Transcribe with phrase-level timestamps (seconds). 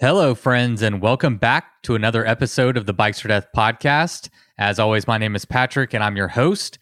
[0.00, 4.28] Hello, friends, and welcome back to another episode of the Bikes or Death podcast.
[4.56, 6.78] As always, my name is Patrick, and I'm your host.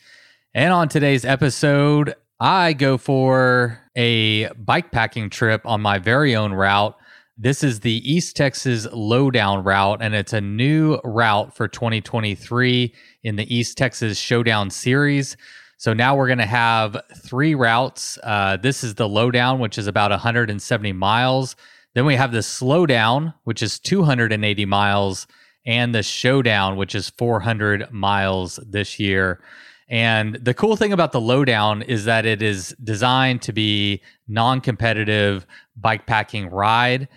[0.53, 6.53] And on today's episode, I go for a bike packing trip on my very own
[6.53, 6.95] route.
[7.39, 13.37] This is the East Texas Lowdown route, and it's a new route for 2023 in
[13.37, 15.39] the East Texas Showdown series.
[15.79, 18.19] So now we're going to have three routes.
[18.23, 21.57] Uh, this is the Lowdown, which is about 170 miles.
[21.97, 25.27] Then we have the slowdown, which is 280 miles,
[25.65, 29.41] and the showdown, which is 400 miles this year.
[29.89, 34.61] And the cool thing about the lowdown is that it is designed to be non
[34.61, 37.09] competitive bike packing ride.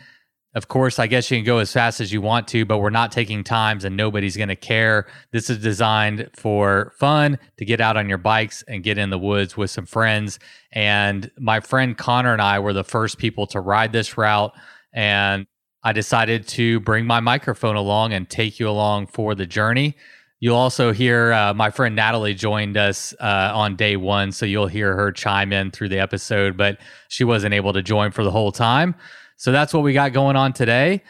[0.55, 2.89] Of course, I guess you can go as fast as you want to, but we're
[2.89, 5.05] not taking times and nobody's going to care.
[5.31, 9.19] This is designed for fun to get out on your bikes and get in the
[9.19, 10.39] woods with some friends.
[10.71, 14.51] And my friend Connor and I were the first people to ride this route.
[14.91, 15.45] And
[15.83, 19.95] I decided to bring my microphone along and take you along for the journey.
[20.41, 24.67] You'll also hear uh, my friend Natalie joined us uh, on day one, so you'll
[24.67, 26.79] hear her chime in through the episode, but
[27.09, 28.95] she wasn't able to join for the whole time.
[29.39, 31.01] So that's what we got going on today.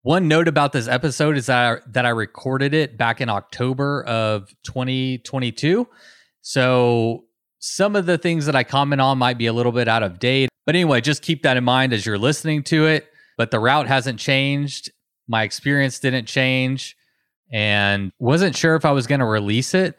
[0.00, 4.02] One note about this episode is that I, that I recorded it back in October
[4.04, 5.86] of 2022.
[6.40, 7.24] So
[7.58, 10.18] some of the things that I comment on might be a little bit out of
[10.18, 10.48] date.
[10.64, 13.06] But anyway, just keep that in mind as you're listening to it.
[13.36, 14.90] But the route hasn't changed.
[15.28, 16.96] My experience didn't change
[17.52, 19.94] and wasn't sure if I was going to release it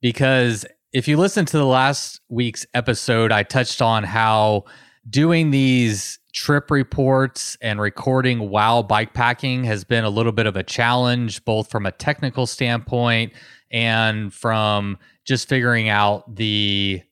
[0.00, 4.64] because if you listen to the last week's episode, I touched on how
[5.08, 10.56] doing these trip reports and recording while bike packing has been a little bit of
[10.56, 13.32] a challenge, both from a technical standpoint
[13.70, 17.02] and from just figuring out the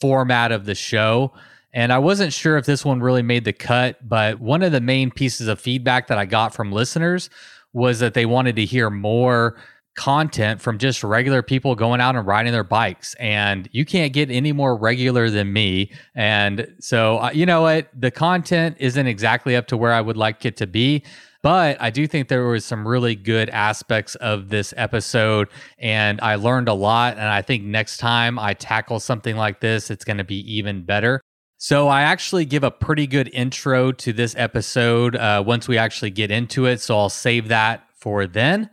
[0.00, 1.32] format of the show.
[1.72, 4.80] And I wasn't sure if this one really made the cut, but one of the
[4.80, 7.30] main pieces of feedback that I got from listeners
[7.72, 9.56] was that they wanted to hear more
[9.98, 13.14] content from just regular people going out and riding their bikes.
[13.14, 15.90] And you can't get any more regular than me.
[16.14, 17.88] And so, uh, you know what?
[17.98, 21.02] The content isn't exactly up to where I would like it to be.
[21.42, 25.48] But I do think there was some really good aspects of this episode,
[25.78, 27.14] and I learned a lot.
[27.14, 30.84] And I think next time I tackle something like this, it's going to be even
[30.84, 31.20] better.
[31.56, 36.10] So, I actually give a pretty good intro to this episode uh, once we actually
[36.10, 36.80] get into it.
[36.80, 38.70] So, I'll save that for then.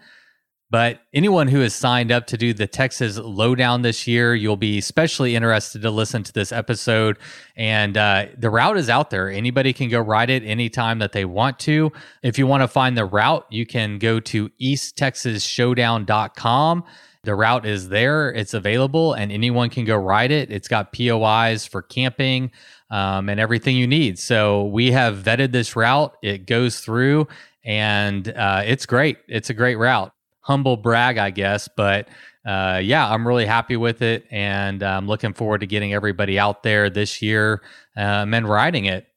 [0.72, 4.80] But anyone who has signed up to do the Texas Lowdown this year, you'll be
[4.80, 7.20] especially interested to listen to this episode.
[7.56, 9.30] And uh, the route is out there.
[9.30, 11.92] Anybody can go ride it anytime that they want to.
[12.24, 16.84] If you want to find the route, you can go to easttexasshowdown.com.
[17.24, 20.52] The route is there, it's available, and anyone can go ride it.
[20.52, 22.52] It's got POIs for camping
[22.92, 24.20] um, and everything you need.
[24.20, 26.16] So we have vetted this route.
[26.22, 27.28] It goes through,
[27.64, 29.18] and uh, it's great.
[29.28, 30.12] It's a great route.
[30.45, 32.07] Humble brag, I guess, but
[32.45, 36.61] uh, yeah, I'm really happy with it, and I'm looking forward to getting everybody out
[36.61, 37.63] there this year
[37.97, 39.07] um, and riding it.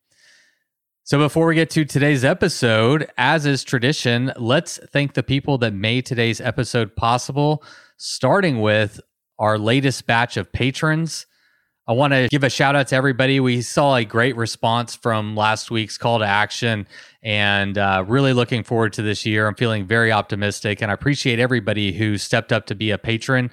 [1.04, 5.74] So, before we get to today's episode, as is tradition, let's thank the people that
[5.74, 7.62] made today's episode possible,
[7.98, 8.98] starting with
[9.38, 11.26] our latest batch of patrons.
[11.88, 13.40] I want to give a shout out to everybody.
[13.40, 16.86] We saw a great response from last week's call to action
[17.22, 19.48] and uh, really looking forward to this year.
[19.48, 23.50] I'm feeling very optimistic and I appreciate everybody who stepped up to be a patron.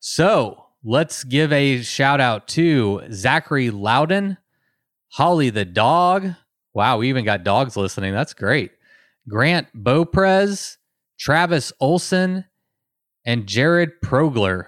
[0.00, 4.36] So let's give a shout out to Zachary Loudon,
[5.08, 6.28] Holly the dog.
[6.74, 8.12] Wow, we even got dogs listening.
[8.12, 8.72] That's great.
[9.26, 10.76] Grant Beauprez,
[11.18, 12.44] Travis Olson,
[13.24, 14.66] and Jared Progler.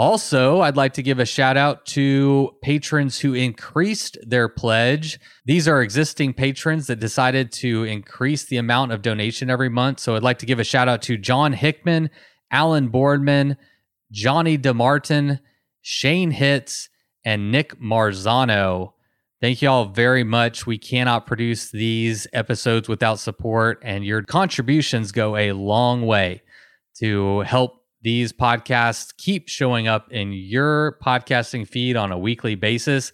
[0.00, 5.20] Also, I'd like to give a shout out to patrons who increased their pledge.
[5.44, 10.00] These are existing patrons that decided to increase the amount of donation every month.
[10.00, 12.08] So I'd like to give a shout out to John Hickman,
[12.50, 13.58] Alan Boardman,
[14.10, 15.38] Johnny DeMartin,
[15.82, 16.88] Shane Hitz,
[17.22, 18.94] and Nick Marzano.
[19.42, 20.66] Thank you all very much.
[20.66, 26.40] We cannot produce these episodes without support, and your contributions go a long way
[27.00, 33.12] to help these podcasts keep showing up in your podcasting feed on a weekly basis.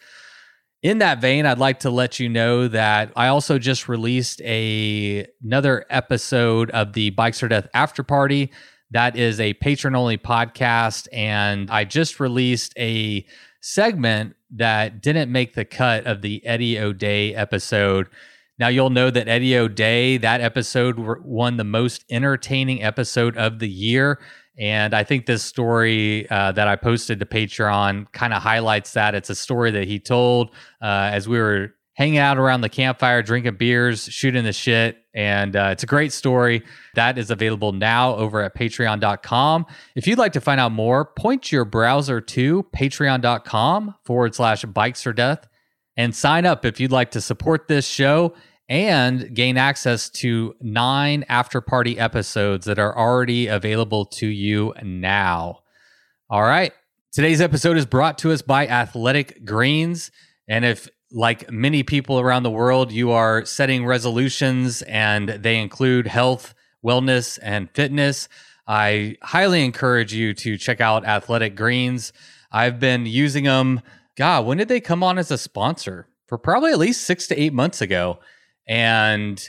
[0.83, 5.27] In that vein, I'd like to let you know that I also just released a
[5.43, 8.53] another episode of the Bikes or Death After Party.
[8.93, 13.27] That is a patron only podcast, and I just released a
[13.61, 18.09] segment that didn't make the cut of the Eddie O'Dea episode.
[18.59, 23.69] Now you'll know that Eddie O'Dea, that episode won the most entertaining episode of the
[23.69, 24.21] year.
[24.59, 29.15] And I think this story uh, that I posted to Patreon kind of highlights that.
[29.15, 30.51] It's a story that he told
[30.81, 34.99] uh, as we were hanging out around the campfire, drinking beers, shooting the shit.
[35.15, 36.63] And uh, it's a great story.
[36.95, 39.67] That is available now over at patreon.com.
[39.95, 45.07] If you'd like to find out more, point your browser to patreon.com forward slash bikes
[45.07, 45.49] or death
[45.97, 48.35] and sign up if you'd like to support this show
[48.69, 55.61] and gain access to nine after party episodes that are already available to you now.
[56.29, 56.73] All right.
[57.13, 60.11] Today's episode is brought to us by Athletic Greens.
[60.49, 66.09] And if, like many people around the world, you are setting resolutions and they include
[66.09, 66.53] health,
[66.85, 68.29] wellness, and fitness,
[68.67, 72.13] I highly encourage you to check out Athletic Greens.
[72.51, 73.81] I've been using them.
[74.17, 76.09] God, when did they come on as a sponsor?
[76.27, 78.19] For probably at least six to eight months ago.
[78.67, 79.43] And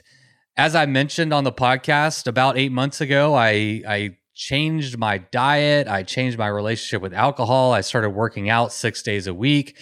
[0.56, 5.88] as I mentioned on the podcast about eight months ago, I, I changed my diet.
[5.88, 7.74] I changed my relationship with alcohol.
[7.74, 9.78] I started working out six days a week.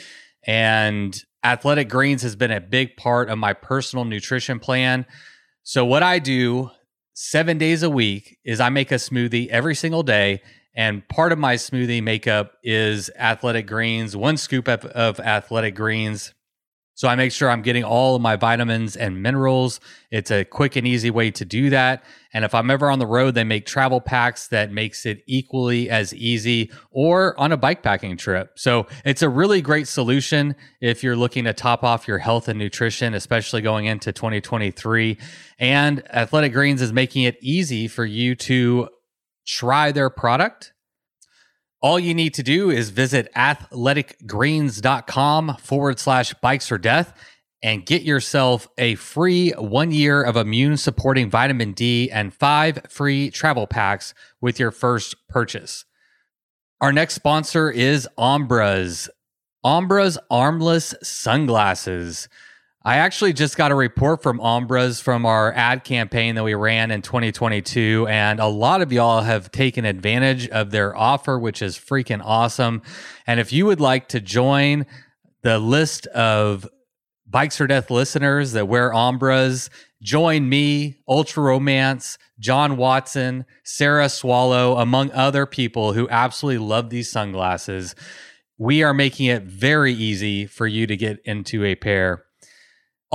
[0.48, 5.06] And Athletic Greens has been a big part of my personal nutrition plan.
[5.64, 6.72] So, what I do
[7.14, 10.42] seven days a week is I make a smoothie every single day.
[10.76, 16.34] And part of my smoothie makeup is athletic greens, one scoop of, of athletic greens,
[16.96, 19.82] so I make sure I'm getting all of my vitamins and minerals.
[20.12, 22.06] It's a quick and easy way to do that.
[22.34, 25.90] And if I'm ever on the road, they make travel packs that makes it equally
[25.90, 28.58] as easy or on a bike packing trip.
[28.58, 32.58] So it's a really great solution if you're looking to top off your health and
[32.58, 35.18] nutrition, especially going into 2023.
[35.60, 38.88] And Athletic Greens is making it easy for you to
[39.46, 40.72] try their product
[41.86, 47.14] all you need to do is visit athleticgreens.com forward slash bikes or death
[47.62, 53.30] and get yourself a free one year of immune supporting vitamin D and five free
[53.30, 55.86] travel packs with your first purchase.
[56.82, 59.08] Our next sponsor is Ombraz.
[59.64, 62.28] Ombraz armless sunglasses.
[62.88, 66.92] I actually just got a report from Ombraz from our ad campaign that we ran
[66.92, 68.06] in 2022.
[68.08, 72.84] And a lot of y'all have taken advantage of their offer, which is freaking awesome.
[73.26, 74.86] And if you would like to join
[75.42, 76.70] the list of
[77.26, 79.70] Bikes or Death listeners that wear Ombraz,
[80.04, 87.12] join me, Ultra Romance, John Watson, Sarah Swallow, among other people who absolutely love these
[87.12, 87.96] sunglasses.
[88.60, 92.26] We are making it very easy for you to get into a pair.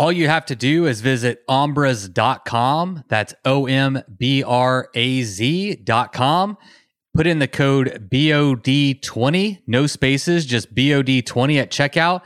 [0.00, 3.05] All you have to do is visit ombraz.com.
[3.08, 6.56] That's O M B R A Z.com.
[7.14, 12.23] Put in the code BOD20, no spaces, just BOD20 at checkout.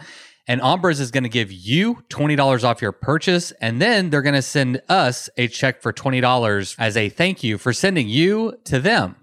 [0.47, 3.51] And Ombraz is going to give you $20 off your purchase.
[3.61, 7.59] And then they're going to send us a check for $20 as a thank you
[7.59, 9.17] for sending you to them.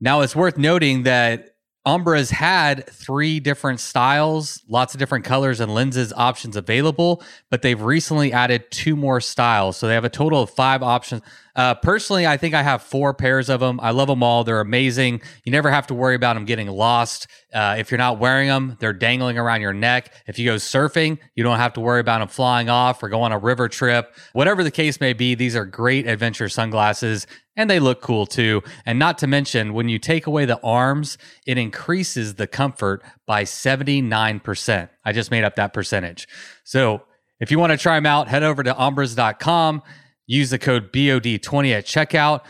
[0.00, 1.53] Now, it's worth noting that
[1.86, 7.80] Ombraz had three different styles, lots of different colors and lenses options available, but they've
[7.80, 9.76] recently added two more styles.
[9.76, 11.20] So they have a total of five options.
[11.56, 13.78] Uh, personally, I think I have four pairs of them.
[13.80, 14.44] I love them all.
[14.44, 15.22] They're amazing.
[15.44, 17.28] You never have to worry about them getting lost.
[17.52, 20.12] Uh, if you're not wearing them, they're dangling around your neck.
[20.26, 23.22] If you go surfing, you don't have to worry about them flying off or go
[23.22, 24.14] on a river trip.
[24.32, 28.62] Whatever the case may be, these are great adventure sunglasses and they look cool too.
[28.84, 33.44] And not to mention, when you take away the arms, it increases the comfort by
[33.44, 34.88] 79%.
[35.04, 36.26] I just made up that percentage.
[36.64, 37.02] So
[37.40, 39.82] if you want to try them out, head over to ombraz.com,
[40.26, 42.42] use the code BOD20 at checkout,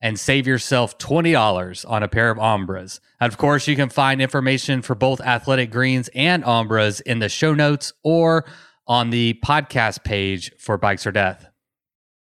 [0.00, 3.00] and save yourself $20 on a pair of Ombraz.
[3.20, 7.28] And of course, you can find information for both Athletic Greens and Ombraz in the
[7.28, 8.44] show notes or
[8.86, 11.46] on the podcast page for Bikes or Death.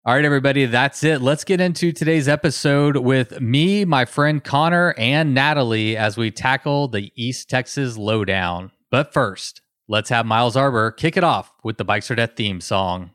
[0.05, 1.21] All right, everybody, that's it.
[1.21, 6.89] Let's get into today's episode with me, my friend Connor, and Natalie as we tackle
[6.89, 8.71] the East Texas Lowdown.
[8.91, 12.59] But first, let's have Miles Arbor kick it off with the Bikes or Death theme
[12.59, 13.11] song.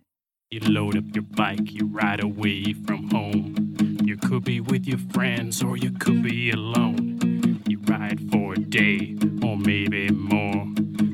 [0.51, 3.77] You load up your bike, you ride away from home.
[4.03, 7.61] You could be with your friends or you could be alone.
[7.69, 10.67] You ride for a day or maybe more.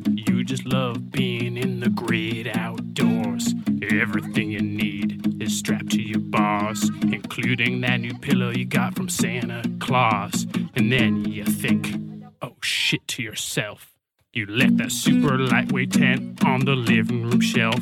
[0.06, 3.52] You just love being in the great outdoors.
[3.82, 9.08] Everything you need is strapped to your bars, including that new pillow you got from
[9.08, 10.46] Santa Claus.
[10.76, 11.92] And then you think,
[12.40, 13.94] oh shit to yourself.
[14.32, 17.80] You left that super lightweight tent on the living room shelf.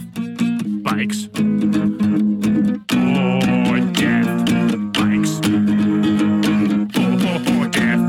[0.93, 1.25] Bikes.
[1.25, 1.31] Or
[3.95, 4.29] death.
[4.93, 5.39] Bikes.
[6.99, 8.05] Or death.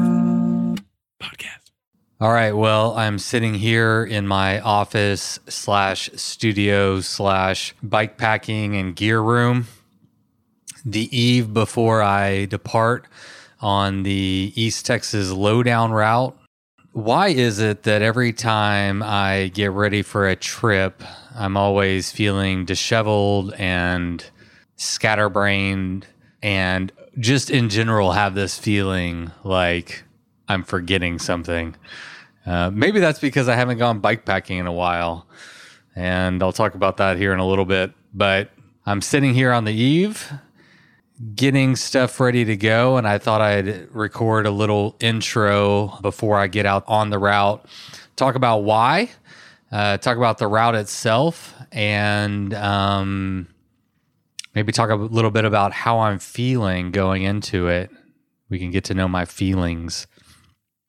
[1.17, 1.71] Podcast.
[2.19, 2.51] All right.
[2.51, 9.67] Well, I'm sitting here in my office slash studio slash bike packing and gear room
[10.83, 13.07] the eve before I depart
[13.61, 16.37] on the East Texas lowdown route.
[16.93, 21.01] Why is it that every time I get ready for a trip,
[21.35, 24.23] I'm always feeling disheveled and
[24.75, 26.05] scatterbrained
[26.43, 30.03] and just in general have this feeling like
[30.47, 31.75] I'm forgetting something?
[32.45, 35.25] Uh, maybe that's because I haven't gone bikepacking in a while.
[35.95, 37.91] And I'll talk about that here in a little bit.
[38.13, 38.51] But
[38.85, 40.31] I'm sitting here on the eve
[41.35, 46.47] getting stuff ready to go, and I thought I'd record a little intro before I
[46.47, 47.65] get out on the route.
[48.15, 49.09] Talk about why,
[49.71, 53.47] uh, talk about the route itself, and um,
[54.55, 57.89] maybe talk a little bit about how I'm feeling going into it.
[58.49, 60.07] We can get to know my feelings.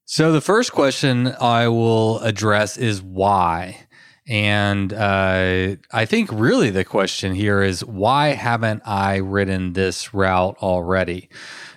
[0.07, 3.84] So, the first question I will address is why.
[4.27, 10.57] And uh, I think really the question here is why haven't I ridden this route
[10.63, 11.29] already?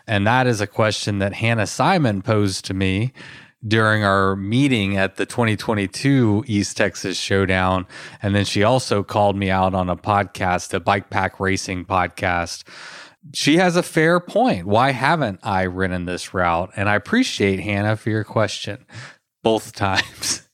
[0.07, 3.11] And that is a question that Hannah Simon posed to me
[3.67, 7.85] during our meeting at the 2022 East Texas Showdown.
[8.21, 12.63] And then she also called me out on a podcast, a bike pack racing podcast.
[13.33, 14.67] She has a fair point.
[14.67, 16.71] Why haven't I ridden this route?
[16.77, 18.85] And I appreciate Hannah for your question
[19.43, 20.47] both times.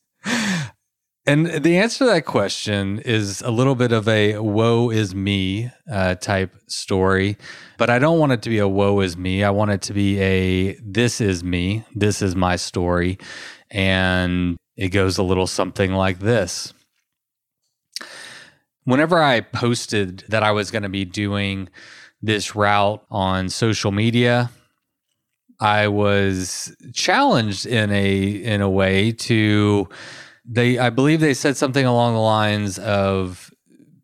[1.25, 5.72] And the answer to that question is a little bit of a woe is me
[5.89, 7.38] uh, type story,
[7.77, 9.42] but I don't want it to be a woe is me.
[9.42, 13.20] I want it to be a this is me, this is my story.
[13.72, 16.74] And it goes a little something like this.
[18.84, 21.70] Whenever I posted that I was going to be doing
[22.22, 24.51] this route on social media,
[25.62, 29.88] I was challenged in a in a way to
[30.45, 33.53] they I believe they said something along the lines of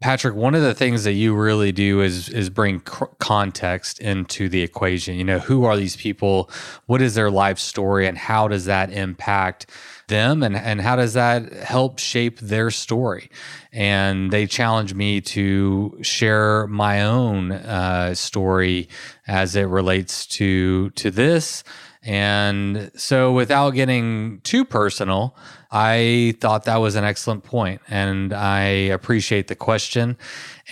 [0.02, 4.62] Patrick, one of the things that you really do is is bring context into the
[4.62, 5.16] equation.
[5.16, 6.50] You know, who are these people?
[6.86, 9.70] What is their life story, and how does that impact
[10.08, 13.30] them, and and how does that help shape their story?
[13.74, 18.88] And they challenged me to share my own uh, story
[19.28, 21.66] as it relates to to this.
[22.04, 25.36] And so, without getting too personal,
[25.72, 30.18] I thought that was an excellent point, and I appreciate the question.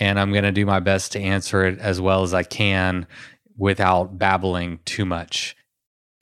[0.00, 3.06] And I'm going to do my best to answer it as well as I can
[3.56, 5.56] without babbling too much.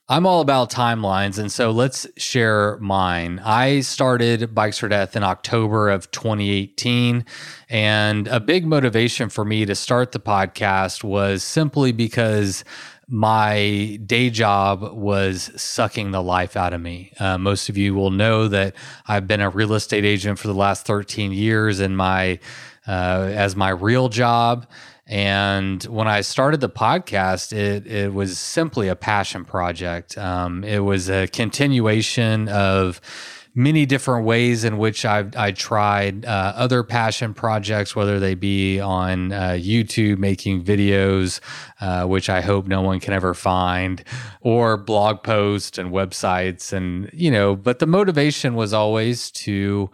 [0.09, 3.41] I'm all about timelines, and so let's share mine.
[3.45, 7.25] I started Bikes or Death in October of 2018,
[7.69, 12.63] and a big motivation for me to start the podcast was simply because
[13.09, 17.13] my day job was sucking the life out of me.
[17.21, 18.75] Uh, most of you will know that
[19.07, 22.41] I've been a real estate agent for the last 13 years in my
[22.87, 24.67] uh, as my real job.
[25.09, 30.19] And when I started the podcast, it it was simply a passion project.
[30.19, 33.01] Um, it was a continuation of
[33.57, 38.79] many different ways in which I've I tried uh, other passion projects, whether they be
[38.79, 41.41] on uh, YouTube making videos,
[41.81, 44.05] uh, which I hope no one can ever find,
[44.43, 47.57] or blog posts and websites, and you know.
[47.57, 49.91] But the motivation was always to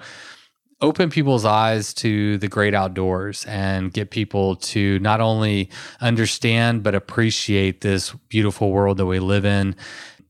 [0.82, 6.92] open people's eyes to the great outdoors and get people to not only understand but
[6.92, 9.76] appreciate this beautiful world that we live in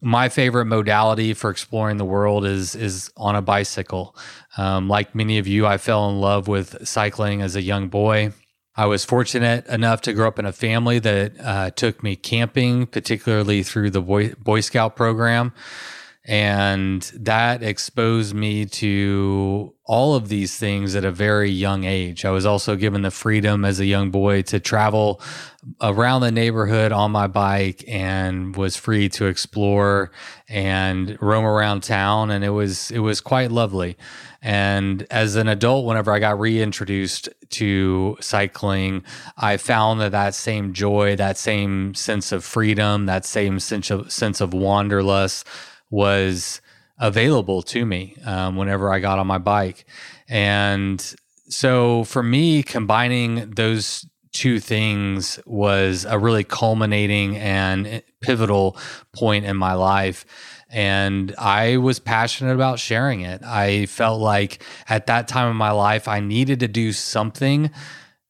[0.03, 4.17] my favorite modality for exploring the world is is on a bicycle.
[4.59, 8.33] Um, like many of you, I fell in love with cycling as a young boy.
[8.75, 12.87] I was fortunate enough to grow up in a family that uh, took me camping,
[12.87, 15.53] particularly through the Boy, Boy Scout program.
[16.25, 22.25] And that exposed me to all of these things at a very young age.
[22.25, 25.21] I was also given the freedom as a young boy to travel
[25.81, 30.13] around the neighborhood on my bike and was free to explore
[30.49, 33.97] and roam around town and it was it was quite lovely.
[34.41, 39.03] And as an adult whenever I got reintroduced to cycling,
[39.37, 44.13] I found that that same joy, that same sense of freedom, that same sense of
[44.13, 45.45] sense of wanderlust
[45.93, 46.61] was
[46.99, 49.85] available to me um, whenever I got on my bike.
[50.29, 51.15] And
[51.49, 58.79] so for me, combining those two things was a really culminating and pivotal
[59.13, 60.25] point in my life.
[60.71, 63.43] And I was passionate about sharing it.
[63.43, 67.71] I felt like at that time in my life, I needed to do something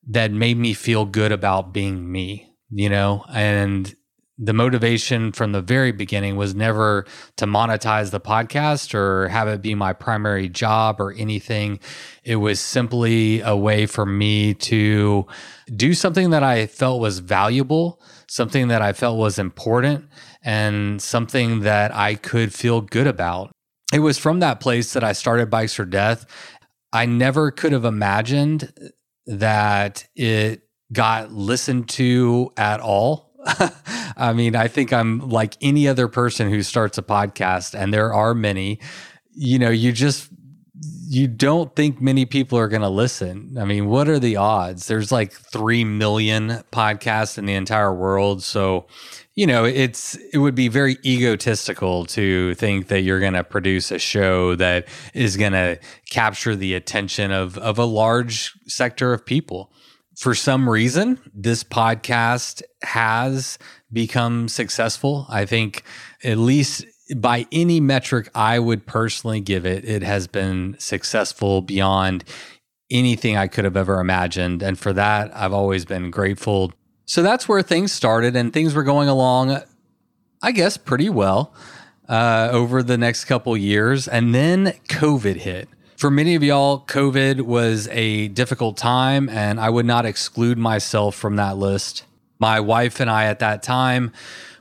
[0.08, 3.24] that made me feel good about being me, you know?
[3.32, 3.94] And
[4.38, 7.04] the motivation from the very beginning was never
[7.36, 11.78] to monetize the podcast or have it be my primary job or anything.
[12.24, 15.26] It was simply a way for me to
[15.76, 20.06] do something that I felt was valuable, something that I felt was important,
[20.42, 23.52] and something that I could feel good about.
[23.92, 26.24] it was from that place that I started Bikes or Death.
[26.92, 28.72] I never could have imagined
[29.26, 30.62] that it
[30.92, 33.31] got listened to at all.
[34.16, 38.12] I mean, I think I'm like any other person who starts a podcast, and there
[38.12, 38.78] are many.
[39.34, 40.28] You know, you just
[41.08, 43.56] you don't think many people are going to listen.
[43.58, 44.86] I mean, what are the odds?
[44.86, 48.42] There's like 3 million podcasts in the entire world.
[48.42, 48.86] So,
[49.34, 53.90] you know, it's it would be very egotistical to think that you're going to produce
[53.90, 55.78] a show that is going to
[56.10, 59.72] capture the attention of of a large sector of people.
[60.16, 63.58] For some reason, this podcast has
[63.92, 65.26] become successful.
[65.28, 65.84] I think
[66.22, 66.84] at least
[67.16, 72.24] by any metric I would personally give it, it has been successful beyond
[72.90, 74.62] anything I could have ever imagined.
[74.62, 76.72] And for that, I've always been grateful.
[77.06, 79.58] So that's where things started, and things were going along,
[80.42, 81.54] I guess, pretty well
[82.08, 84.08] uh, over the next couple years.
[84.08, 85.68] And then COVID hit.
[86.02, 91.14] For many of y'all, COVID was a difficult time, and I would not exclude myself
[91.14, 92.06] from that list.
[92.40, 94.10] My wife and I at that time,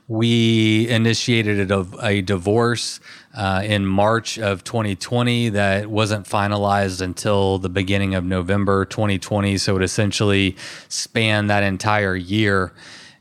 [0.06, 3.00] we initiated a, a divorce
[3.34, 9.58] uh, in March of 2020 that wasn't finalized until the beginning of November 2020.
[9.58, 10.56] So it essentially
[10.86, 12.72] spanned that entire year.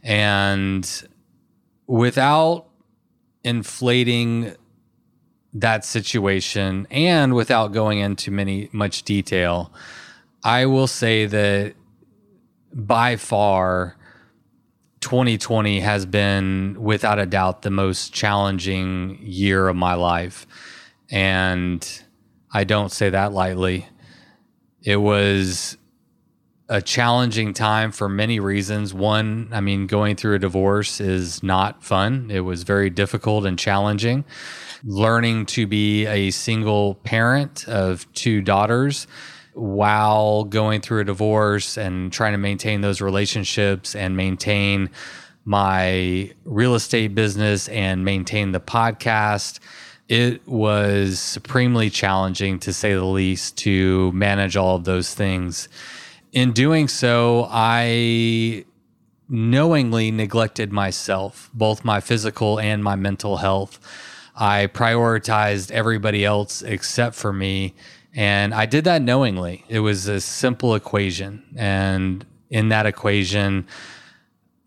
[0.04, 0.88] And
[1.88, 2.68] without
[3.44, 4.56] inflating
[5.54, 9.72] that situation and without going into many much detail,
[10.44, 11.76] I will say that
[12.74, 13.98] by far
[15.02, 20.48] 2020 has been without a doubt the most challenging year of my life.
[21.10, 21.86] And
[22.52, 23.88] I don't say that lightly.
[24.84, 25.78] It was
[26.70, 28.94] a challenging time for many reasons.
[28.94, 33.60] One, I mean, going through a divorce is not fun, it was very difficult and
[33.60, 34.24] challenging.
[34.84, 39.08] Learning to be a single parent of two daughters
[39.54, 44.90] while going through a divorce and trying to maintain those relationships and maintain
[45.46, 49.60] my real estate business and maintain the podcast.
[50.08, 55.70] It was supremely challenging, to say the least, to manage all of those things.
[56.32, 58.66] In doing so, I
[59.30, 63.80] knowingly neglected myself, both my physical and my mental health.
[64.36, 67.76] I prioritized everybody else except for me
[68.14, 69.64] and I did that knowingly.
[69.70, 71.44] It was a simple equation.
[71.56, 73.68] And in that equation,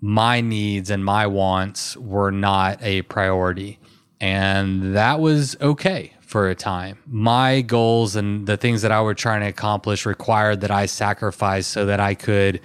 [0.00, 3.79] my needs and my wants were not a priority.
[4.20, 6.98] And that was okay for a time.
[7.07, 11.66] My goals and the things that I were trying to accomplish required that I sacrifice
[11.66, 12.61] so that I could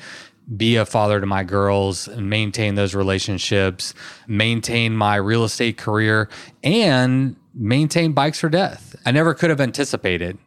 [0.55, 3.93] be a father to my girls and maintain those relationships,
[4.27, 6.29] maintain my real estate career,
[6.63, 8.95] and maintain bikes or death.
[9.05, 10.38] I never could have anticipated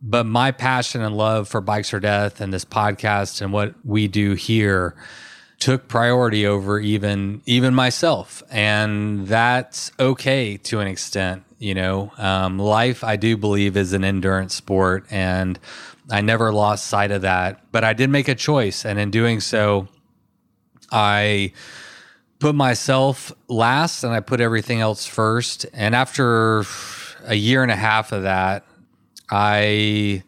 [0.00, 4.08] but my passion and love for Bikes or Death and this podcast and what we
[4.08, 4.94] do here
[5.58, 12.60] took priority over even even myself and that's okay to an extent you know um,
[12.60, 15.58] life i do believe is an endurance sport and
[16.10, 19.40] i never lost sight of that but i did make a choice and in doing
[19.40, 19.88] so
[20.90, 21.52] i
[22.38, 26.64] put myself last and i put everything else first and after
[27.24, 28.64] a year and a half of that
[29.30, 30.22] I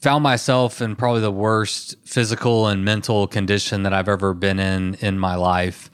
[0.00, 4.94] found myself in probably the worst physical and mental condition that I've ever been in
[4.96, 5.90] in my life.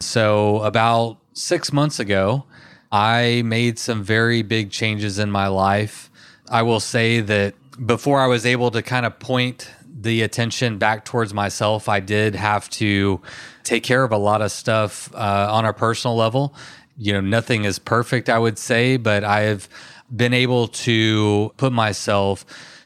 [0.00, 2.44] So, about six months ago,
[2.90, 6.10] I made some very big changes in my life.
[6.48, 7.54] I will say that
[7.84, 12.34] before I was able to kind of point the attention back towards myself, I did
[12.34, 13.20] have to
[13.62, 16.54] take care of a lot of stuff uh, on a personal level.
[16.96, 19.68] You know, nothing is perfect, I would say, but I've
[20.14, 22.44] been able to put myself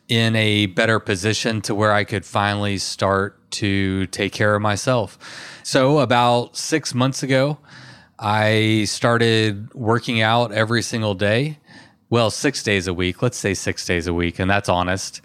[0.09, 5.19] in a better position to where I could finally start to take care of myself.
[5.65, 7.59] So, about six months ago,
[8.19, 11.59] I started working out every single day.
[12.09, 13.23] Well, six days a week.
[13.23, 15.21] Let's say six days a week, and that's honest.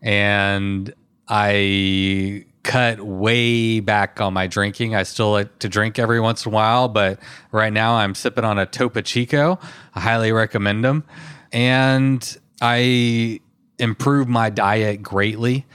[0.00, 0.92] And
[1.28, 4.94] I cut way back on my drinking.
[4.94, 7.18] I still like to drink every once in a while, but
[7.50, 9.58] right now I'm sipping on a Topo Chico.
[9.94, 11.04] I highly recommend them
[11.52, 13.40] and I
[13.78, 15.66] improved my diet greatly.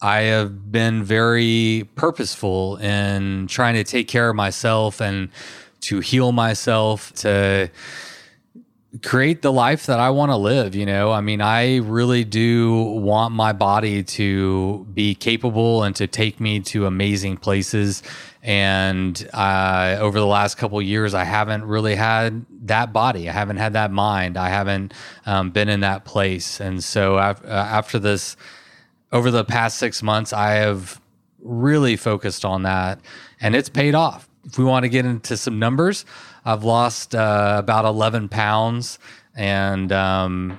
[0.00, 5.30] I have been very purposeful in trying to take care of myself and
[5.80, 7.70] to heal myself, to
[9.02, 10.74] create the life that I want to live.
[10.74, 16.06] You know, I mean, I really do want my body to be capable and to
[16.06, 18.02] take me to amazing places.
[18.42, 23.28] And uh, over the last couple years, I haven't really had that body.
[23.28, 24.36] I haven't had that mind.
[24.36, 24.94] I haven't
[25.26, 26.60] um, been in that place.
[26.60, 28.36] And so uh, after this,
[29.12, 31.00] over the past six months, I have
[31.40, 33.00] really focused on that,
[33.40, 34.28] and it's paid off.
[34.44, 36.04] If we want to get into some numbers,
[36.48, 38.98] I've lost uh, about 11 pounds
[39.36, 40.58] and um,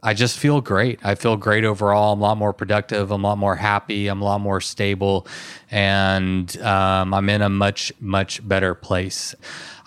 [0.00, 1.00] I just feel great.
[1.02, 2.12] I feel great overall.
[2.12, 3.10] I'm a lot more productive.
[3.10, 4.06] I'm a lot more happy.
[4.06, 5.26] I'm a lot more stable.
[5.72, 9.34] And um, I'm in a much, much better place.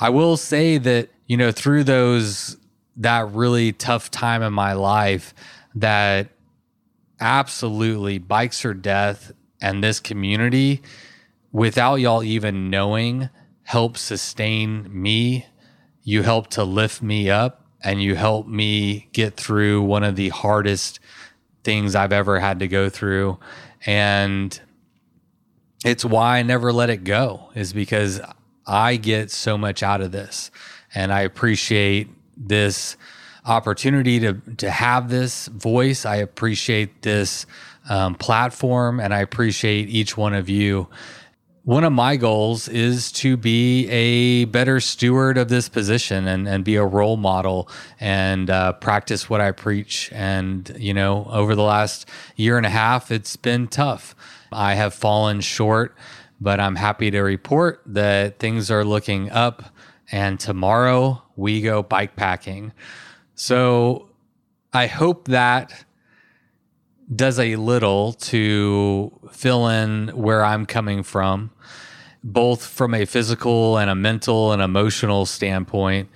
[0.02, 2.58] I will say that, you know, through those,
[2.98, 5.34] that really tough time in my life,
[5.76, 6.28] that
[7.22, 9.32] absolutely bikes or death
[9.62, 10.82] and this community,
[11.54, 13.30] without y'all even knowing,
[13.68, 15.46] help sustain me.
[16.02, 20.30] You help to lift me up and you help me get through one of the
[20.30, 21.02] hardest
[21.66, 23.38] things I've ever had to go through.
[23.86, 24.58] And
[25.84, 28.22] it's why I never let it go, is because
[28.66, 30.50] I get so much out of this.
[30.96, 32.96] And I appreciate this
[33.46, 36.06] opportunity to, to have this voice.
[36.06, 37.46] I appreciate this
[37.90, 40.88] um, platform and I appreciate each one of you
[41.68, 46.64] one of my goals is to be a better steward of this position and, and
[46.64, 47.68] be a role model
[48.00, 50.10] and uh, practice what I preach.
[50.14, 54.16] And, you know, over the last year and a half, it's been tough.
[54.50, 55.94] I have fallen short,
[56.40, 59.76] but I'm happy to report that things are looking up.
[60.10, 62.72] And tomorrow we go bike packing.
[63.36, 64.08] So
[64.72, 65.84] I hope that
[67.14, 71.52] does a little to fill in where I'm coming from,
[72.24, 76.10] both from a physical and a mental and emotional standpoint,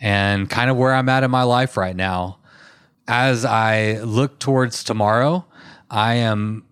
[0.00, 2.38] and kind of where I'm at in my life right now.
[3.06, 5.44] As I look towards tomorrow,
[5.90, 6.64] I am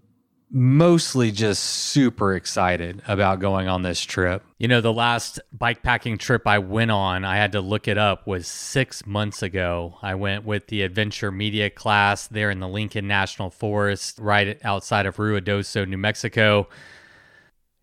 [0.50, 4.42] mostly just super excited about going on this trip.
[4.58, 7.98] You know, the last bike packing trip I went on, I had to look it
[7.98, 9.98] up, was six months ago.
[10.02, 15.06] I went with the adventure media class there in the Lincoln National Forest, right outside
[15.06, 16.68] of Ruidoso, New Mexico.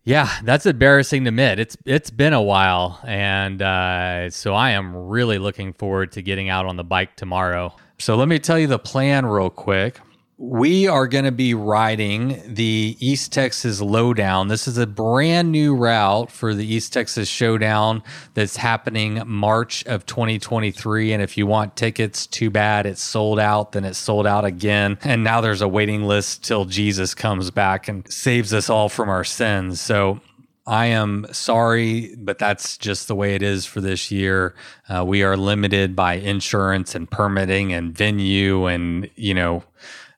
[0.02, 1.58] Yeah, that's embarrassing to admit.
[1.58, 6.50] It's it's been a while, and uh, so I am really looking forward to getting
[6.50, 7.74] out on the bike tomorrow.
[7.98, 9.98] So let me tell you the plan real quick
[10.36, 14.48] we are going to be riding the East Texas Lowdown.
[14.48, 18.02] This is a brand new route for the East Texas Showdown
[18.34, 21.12] that's happening March of 2023.
[21.12, 23.72] And if you want tickets, too bad it's sold out.
[23.72, 24.98] Then it's sold out again.
[25.04, 29.08] And now there's a waiting list till Jesus comes back and saves us all from
[29.08, 29.80] our sins.
[29.80, 30.20] So
[30.66, 34.56] I am sorry, but that's just the way it is for this year.
[34.88, 39.62] Uh, we are limited by insurance and permitting and venue and, you know,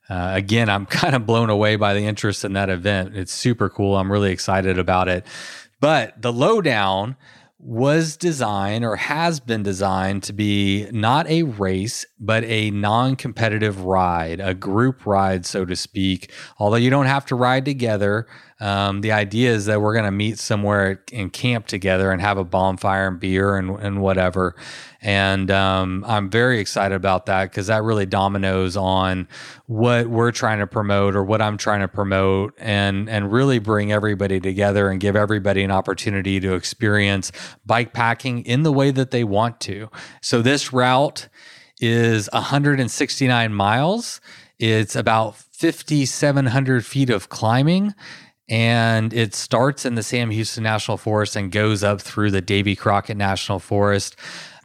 [0.09, 3.17] uh, again, I'm kind of blown away by the interest in that event.
[3.17, 3.97] It's super cool.
[3.97, 5.27] I'm really excited about it.
[5.81, 7.17] But the lowdown
[7.59, 13.85] was designed or has been designed to be not a race, but a non competitive
[13.85, 16.31] ride, a group ride, so to speak.
[16.59, 18.27] Although you don't have to ride together,
[18.59, 22.39] um, the idea is that we're going to meet somewhere and camp together and have
[22.39, 24.57] a bonfire and beer and, and whatever.
[25.03, 29.29] And um, I'm very excited about that because that really dominoes on
[29.67, 33.93] what we're trying to promote or what I'm trying to promote and, and really bring
[33.93, 37.33] everybody together and give everybody an opportunity to experience
[37.67, 39.91] bike packing in the way that they want to.
[40.23, 41.29] So this route
[41.79, 44.21] is 169 miles.
[44.59, 47.95] It's about 5,700 feet of climbing
[48.49, 52.77] and it starts in the Sam Houston National Forest and goes up through the Davy
[52.77, 54.17] Crockett National Forest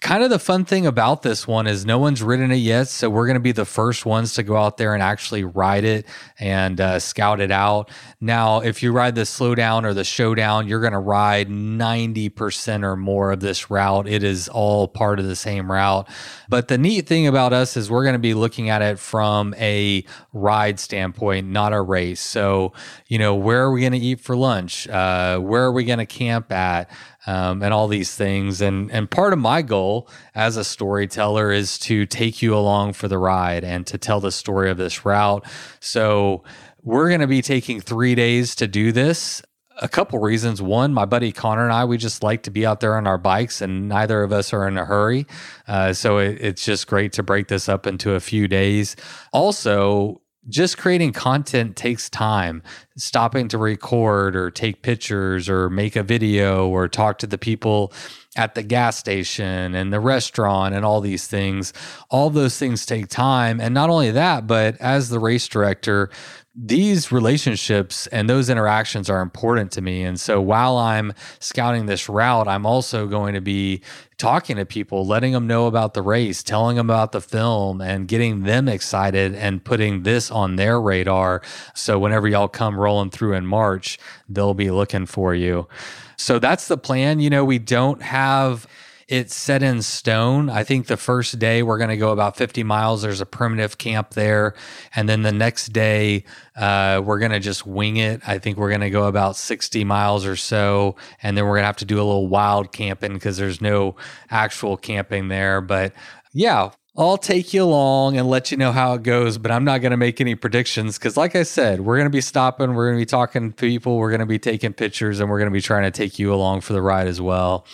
[0.02, 2.88] kind of the fun thing about this one is no one's ridden it yet.
[2.88, 5.84] So we're going to be the first ones to go out there and actually ride
[5.84, 6.08] it
[6.40, 7.90] and uh, scout it out.
[8.20, 12.96] Now, if you ride the slowdown or the showdown, you're going to ride 90% or
[12.96, 14.08] more of this route.
[14.08, 16.10] It is all part of the same route.
[16.50, 19.54] But the neat thing about us is we're going to be looking at it from
[19.54, 22.22] a ride standpoint, not a race.
[22.22, 22.74] So,
[23.08, 24.88] you know, where are we going to eat for lunch?
[24.88, 26.90] Uh, where are we going to camp at?
[27.28, 28.62] Um, and all these things.
[28.62, 33.08] And and part of my goal as a storyteller is to take you along for
[33.08, 35.46] the ride and to tell the story of this route.
[35.80, 36.44] So
[36.84, 39.42] we're going to be taking three days to do this.
[39.82, 40.62] A couple reasons.
[40.62, 43.18] One, my buddy Connor and I, we just like to be out there on our
[43.18, 45.26] bikes, and neither of us are in a hurry.
[45.68, 48.96] Uh, so it, it's just great to break this up into a few days.
[49.32, 52.64] Also, just creating content takes time.
[52.98, 57.94] Stopping to record or take pictures or make a video or talk to the people
[58.36, 61.74] at the gas station and the restaurant and all these things.
[62.10, 63.60] All those things take time.
[63.60, 66.10] And not only that, but as the race director,
[66.54, 70.04] these relationships and those interactions are important to me.
[70.04, 73.82] And so while I'm scouting this route, I'm also going to be
[74.18, 78.08] talking to people, letting them know about the race, telling them about the film, and
[78.08, 81.42] getting them excited and putting this on their radar.
[81.74, 85.70] So whenever y'all come rolling through in March, they'll be looking for you.
[86.18, 87.22] So that's the plan.
[87.22, 88.68] You know, we don't have
[89.12, 90.50] it's set in stone.
[90.50, 93.02] I think the first day we're going to go about 50 miles.
[93.02, 94.56] There's a primitive camp there.
[94.96, 96.24] And then the next day,
[96.56, 98.22] uh, we're going to just wing it.
[98.26, 100.96] I think we're going to go about 60 miles or so.
[101.22, 103.98] And then we're going to have to do a little wild camping because there's no
[104.30, 105.60] actual camping there.
[105.60, 105.92] But
[106.32, 109.80] yeah, I'll take you along and let you know how it goes, but I'm not
[109.80, 112.88] going to make any predictions because, like I said, we're going to be stopping, we're
[112.88, 115.50] going to be talking to people, we're going to be taking pictures, and we're going
[115.50, 117.66] to be trying to take you along for the ride as well.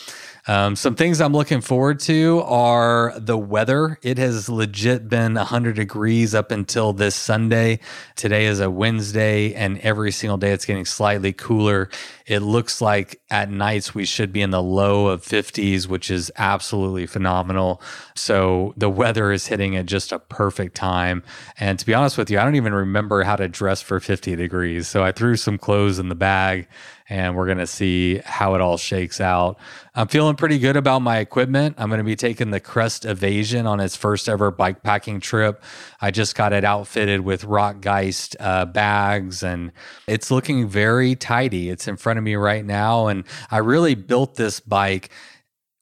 [0.48, 4.00] Um, some things I'm looking forward to are the weather.
[4.02, 7.82] It has legit been 100 degrees up until this Sunday.
[8.16, 11.90] Today is a Wednesday, and every single day it's getting slightly cooler.
[12.26, 16.32] It looks like at nights we should be in the low of 50s, which is
[16.38, 17.82] absolutely phenomenal.
[18.16, 21.24] So the weather is hitting at just a perfect time.
[21.60, 24.38] And to be honest with you, I don't even remember how to dress for 50
[24.38, 24.88] degrees.
[24.88, 26.70] So I threw some clothes in the bag
[27.10, 29.58] and we're going to see how it all shakes out.
[29.96, 31.76] I'm feeling pretty good about my equipment.
[31.78, 35.64] I'm going to be taking the Crust Evasion on its first ever bike packing trip.
[36.02, 39.72] I just got it outfitted with Rockgeist uh, bags and
[40.08, 41.70] it's looking very tidy.
[41.70, 43.08] It's in front of me right now.
[43.08, 45.10] And I really built this bike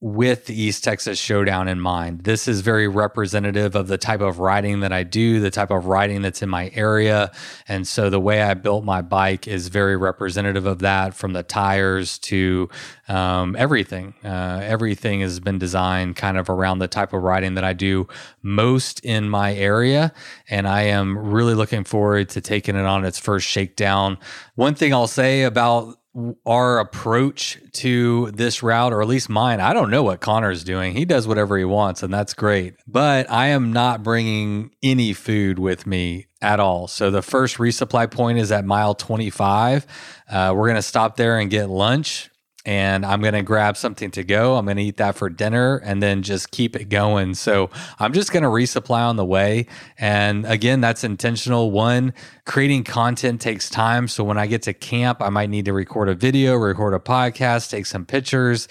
[0.02, 2.26] with the East Texas Showdown in mind.
[2.26, 5.86] This is very representative of the type of riding that I do, the type of
[5.86, 7.32] riding that's in my area.
[7.68, 11.44] And so the way I built my bike is very representative of that from the
[11.44, 12.70] tires to
[13.08, 14.14] um, everything.
[14.24, 18.08] Uh, everything has been designed kind of around the type of riding that I do
[18.44, 20.12] most in my area.
[20.50, 24.18] And I am really looking forward to taking it on its first shakedown.
[24.56, 25.98] One thing I'll say about
[26.46, 30.96] our approach to this route, or at least mine, I don't know what Connor's doing.
[30.96, 32.76] He does whatever he wants, and that's great.
[32.88, 36.88] But I am not bringing any food with me at all.
[36.88, 39.86] So the first resupply point is at mile 25.
[40.30, 42.30] Uh, we're going to stop there and get lunch
[42.66, 44.56] and I'm going to grab something to go.
[44.56, 47.36] I'm going to eat that for dinner and then just keep it going.
[47.36, 49.68] So I'm just going to resupply on the way.
[50.00, 51.70] And again, that's intentional.
[51.72, 52.14] One,
[52.46, 54.08] creating content takes time.
[54.08, 57.00] So when I get to camp, I might need to record a video, record a
[57.00, 58.68] podcast, take some pictures.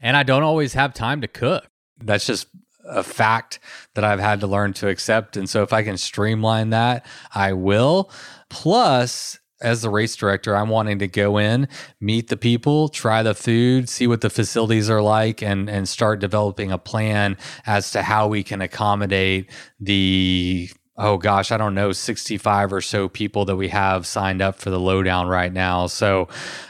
[0.00, 1.66] And I don't always have time to cook.
[1.98, 2.46] That's just
[2.84, 3.58] a fact
[3.94, 5.36] that I've had to learn to accept.
[5.36, 8.10] And so if I can streamline that, I will.
[8.48, 11.68] Plus, as the race director, I'm wanting to go in,
[12.00, 16.20] meet the people, try the food, see what the facilities are like, and and start
[16.20, 20.70] developing a plan as to how we can accommodate the
[21.00, 24.70] oh gosh, I don't know, 65 or so people that we have signed up for
[24.70, 25.86] the lowdown right now.
[25.86, 26.28] So,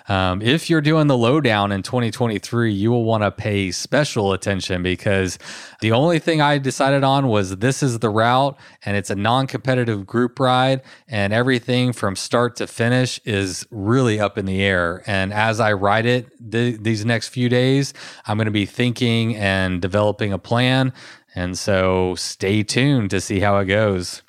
[0.08, 4.82] um, if you're doing the lowdown in 2023, you will want to pay special attention
[4.82, 5.38] because
[5.80, 9.46] the only thing I decided on was this is the route and it's a non
[9.46, 15.02] competitive group ride, and everything from start to finish is really up in the air.
[15.06, 17.92] And as I ride it th- these next few days,
[18.26, 20.92] I'm going to be thinking and developing a plan
[21.34, 24.22] and so stay tuned to see how it goes.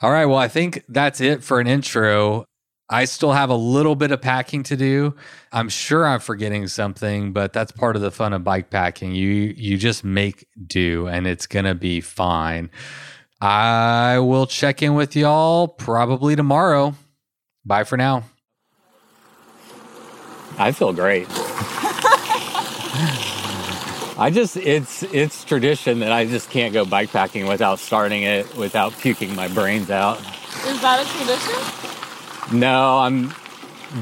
[0.00, 0.26] All right.
[0.26, 2.44] Well, I think that's it for an intro.
[2.88, 5.14] I still have a little bit of packing to do.
[5.52, 9.14] I'm sure I'm forgetting something, but that's part of the fun of bike packing.
[9.14, 12.70] You you just make do and it's going to be fine.
[13.40, 16.94] I will check in with y'all probably tomorrow.
[17.64, 18.24] Bye for now.
[20.58, 21.26] I feel great.
[24.22, 28.96] I just it's it's tradition that I just can't go bikepacking without starting it without
[29.00, 30.20] puking my brains out.
[30.64, 32.56] Is that a tradition?
[32.56, 33.34] No, I'm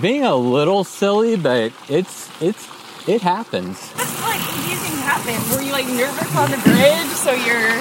[0.03, 2.69] being a little silly, but it's it's
[3.09, 3.81] it happens.
[3.93, 5.57] What's like amazing happen?
[5.57, 7.09] Were you like nervous on the bridge?
[7.17, 7.79] So you're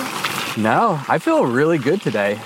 [0.63, 2.39] No, I feel really good today.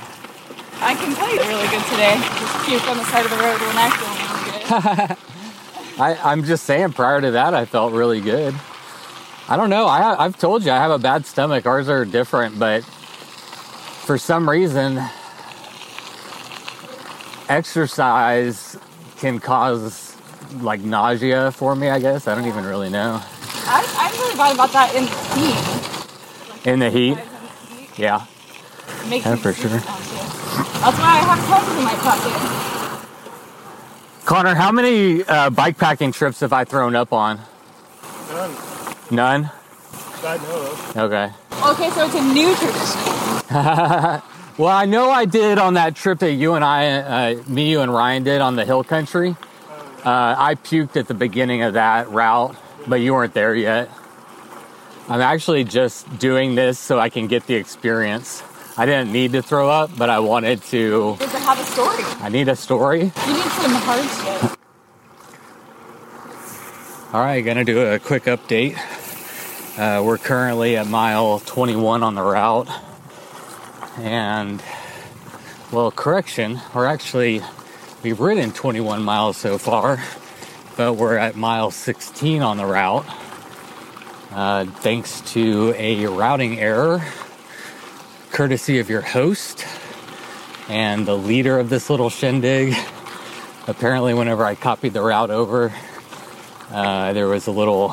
[0.81, 2.15] I can tell you're really good today.
[2.17, 5.17] Just puke on the side of the road when I feel really good.
[6.01, 8.55] I, I'm just saying prior to that I felt really good.
[9.49, 9.85] I don't know.
[9.87, 11.65] I, I've told you I have a bad stomach.
[11.65, 12.83] Ours are different, but
[13.91, 15.01] for some reason,
[17.49, 18.77] exercise
[19.17, 20.15] can cause
[20.61, 21.89] like nausea for me.
[21.89, 23.21] I guess I don't even really know.
[23.65, 25.81] I, I'm really bad about that in the heat.
[26.65, 28.25] In the heat, in the heat yeah.
[29.09, 29.83] makes Yeah, me for sure.
[29.85, 30.33] nauseous.
[30.81, 32.35] That's why I have a in my pocket.
[34.25, 37.41] Connor, how many uh, bike packing trips have I thrown up on?
[38.29, 38.72] None.
[39.13, 39.51] None?
[40.23, 41.03] I know.
[41.05, 41.31] Okay.
[41.63, 44.29] Okay, so it's a new tradition.
[44.55, 47.81] Well, I know I did on that trip that you and I, uh, me, you,
[47.81, 49.35] and Ryan did on the hill country.
[50.05, 53.89] Uh, I puked at the beginning of that route, but you weren't there yet.
[55.09, 58.43] I'm actually just doing this so I can get the experience.
[58.77, 61.17] I didn't need to throw up, but I wanted to.
[61.17, 62.03] Does it have a story?
[62.21, 62.99] I need a story.
[62.99, 64.05] You need some hard
[64.43, 64.59] shit.
[67.11, 68.77] All right, gonna do a quick update.
[69.75, 72.69] Uh, we're currently at mile 21 on the route.
[73.97, 74.61] And,
[75.71, 77.41] well, correction, we're actually,
[78.03, 79.99] we've ridden 21 miles so far,
[80.77, 83.05] but we're at mile 16 on the route.
[84.29, 87.03] Uh, thanks to a routing error,
[88.31, 89.65] courtesy of your host
[90.69, 92.75] and the leader of this little shindig.
[93.65, 95.73] Apparently, whenever I copied the route over,
[96.69, 97.89] uh, there was a little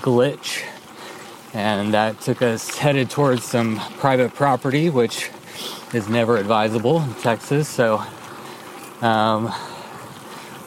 [0.00, 0.64] glitch,
[1.54, 5.30] and that took us headed towards some private property, which
[5.92, 7.68] is never advisable in Texas.
[7.68, 8.02] So
[9.00, 9.52] um,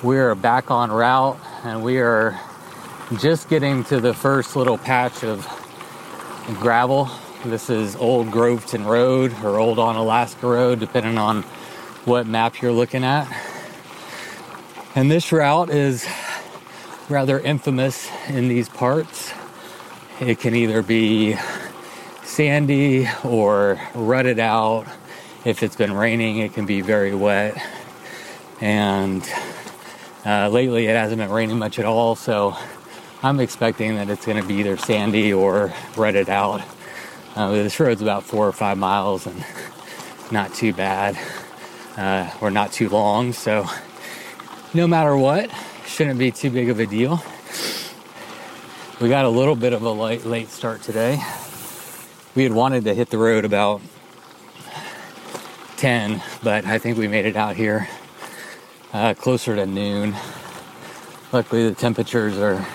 [0.03, 2.39] we're back on route, and we are
[3.17, 5.47] just getting to the first little patch of
[6.59, 7.09] gravel.
[7.43, 11.43] This is Old Groveton Road or Old Onalaska Road, depending on
[12.05, 13.27] what map you're looking at.
[14.95, 16.07] And this route is
[17.09, 19.33] rather infamous in these parts.
[20.21, 21.35] It can either be
[22.23, 24.87] sandy or rutted out.
[25.43, 27.61] If it's been raining, it can be very wet.
[28.61, 29.21] And
[30.25, 32.55] uh, lately, it hasn't been raining much at all, so
[33.23, 36.61] I'm expecting that it's going to be either sandy or rutted out.
[37.35, 39.45] Uh, this road's about four or five miles and
[40.31, 41.19] not too bad,
[41.97, 43.65] uh, or not too long, so
[44.73, 45.51] no matter what,
[45.85, 47.21] shouldn't be too big of a deal.
[49.01, 51.21] We got a little bit of a late, late start today.
[52.33, 53.81] We had wanted to hit the road about
[55.75, 57.89] 10, but I think we made it out here
[58.93, 60.15] uh, closer to noon.
[61.33, 62.65] Luckily, the temperatures are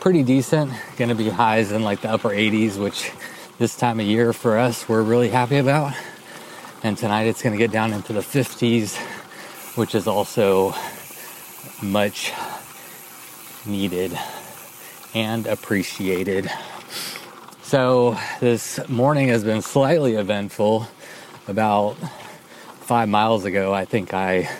[0.00, 0.70] pretty decent.
[0.98, 3.10] Going to be highs in like the upper 80s, which
[3.56, 5.94] this time of year for us we're really happy about.
[6.82, 8.98] And tonight it's going to get down into the 50s,
[9.78, 10.74] which is also
[11.80, 12.34] much
[13.64, 14.18] needed
[15.14, 16.50] and appreciated.
[17.62, 20.88] So, this morning has been slightly eventful.
[21.46, 21.96] About
[22.80, 24.50] five miles ago, I think I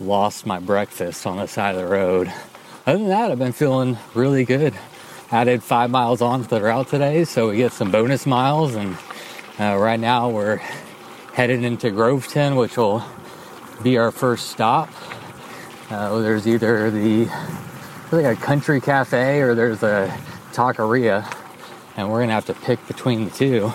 [0.00, 2.32] lost my breakfast on the side of the road.
[2.86, 4.74] Other than that, I've been feeling really good.
[5.30, 8.74] Added five miles on to the route today, so we get some bonus miles.
[8.74, 8.96] And
[9.58, 10.56] uh, right now, we're
[11.34, 13.04] headed into Groveton, which will
[13.82, 14.90] be our first stop.
[15.90, 17.28] Uh, there's either the
[18.12, 20.08] like a country cafe or there's a
[20.52, 21.30] taqueria,
[21.96, 23.72] and we're gonna have to pick between the two.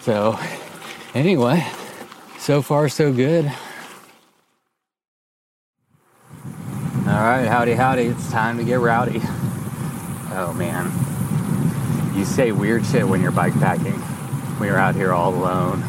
[0.00, 0.38] So,
[1.14, 1.66] anyway,
[2.38, 3.52] so far so good.
[7.06, 8.02] All right, howdy, howdy.
[8.02, 9.20] It's time to get rowdy.
[10.30, 10.92] Oh man,
[12.16, 14.00] you say weird shit when you're bike packing.
[14.60, 15.82] We are out here all alone,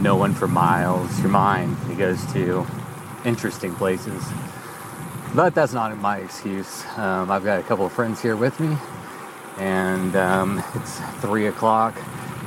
[0.00, 1.18] no one for miles.
[1.20, 2.66] Your mind it goes to
[3.24, 4.22] interesting places.
[5.34, 6.84] But that's not my excuse.
[6.96, 8.76] Um, I've got a couple of friends here with me,
[9.58, 11.96] and um, it's three o'clock.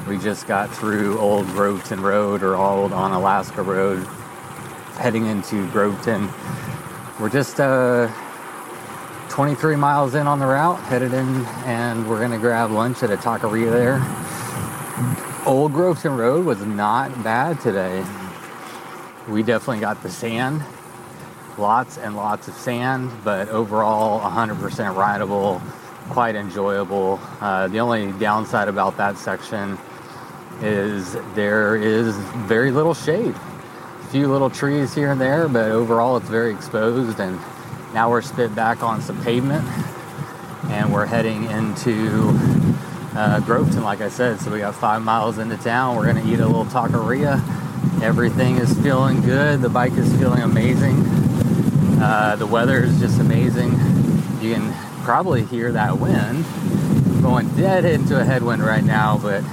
[0.07, 4.07] We just got through Old Groveton Road or Old Onalaska Road,
[4.97, 6.31] heading into Groveton.
[7.19, 8.07] We're just uh,
[9.27, 13.17] 23 miles in on the route, headed in, and we're gonna grab lunch at a
[13.17, 15.45] taqueria there.
[15.45, 18.05] Old Groveton Road was not bad today.
[19.27, 20.63] We definitely got the sand
[21.57, 25.61] lots and lots of sand, but overall 100% rideable,
[26.09, 27.19] quite enjoyable.
[27.41, 29.77] Uh, the only downside about that section
[30.61, 32.15] is there is
[32.47, 33.35] very little shade.
[33.35, 37.19] A few little trees here and there, but overall it's very exposed.
[37.19, 37.39] And
[37.93, 39.65] now we're spit back on some pavement
[40.69, 42.29] and we're heading into
[43.15, 44.39] uh, Groveton, like I said.
[44.39, 45.95] So we got five miles into town.
[45.95, 47.41] We're going to eat a little taqueria.
[48.01, 49.61] Everything is feeling good.
[49.61, 51.26] The bike is feeling amazing.
[51.99, 53.71] Uh, the weather is just amazing.
[54.41, 56.45] You can probably hear that wind
[57.21, 59.43] going dead into a headwind right now, but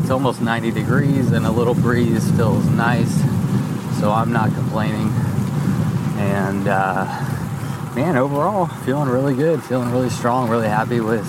[0.00, 3.12] it's almost 90 degrees and a little breeze feels nice,
[3.98, 5.08] so I'm not complaining.
[6.18, 7.04] And uh,
[7.96, 11.26] man, overall, feeling really good, feeling really strong, really happy with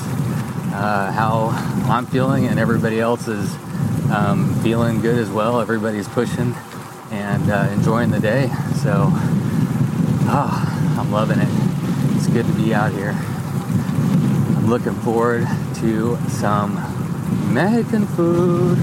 [0.74, 1.48] uh, how
[1.90, 3.56] I'm feeling, and everybody else is
[4.12, 5.60] um, feeling good as well.
[5.62, 6.54] Everybody's pushing
[7.12, 8.50] and uh, enjoying the day.
[8.84, 9.10] So,
[10.30, 11.48] oh, I'm loving it.
[12.16, 13.16] It's good to be out here.
[14.58, 16.76] I'm looking forward to some
[17.54, 18.78] Mexican food.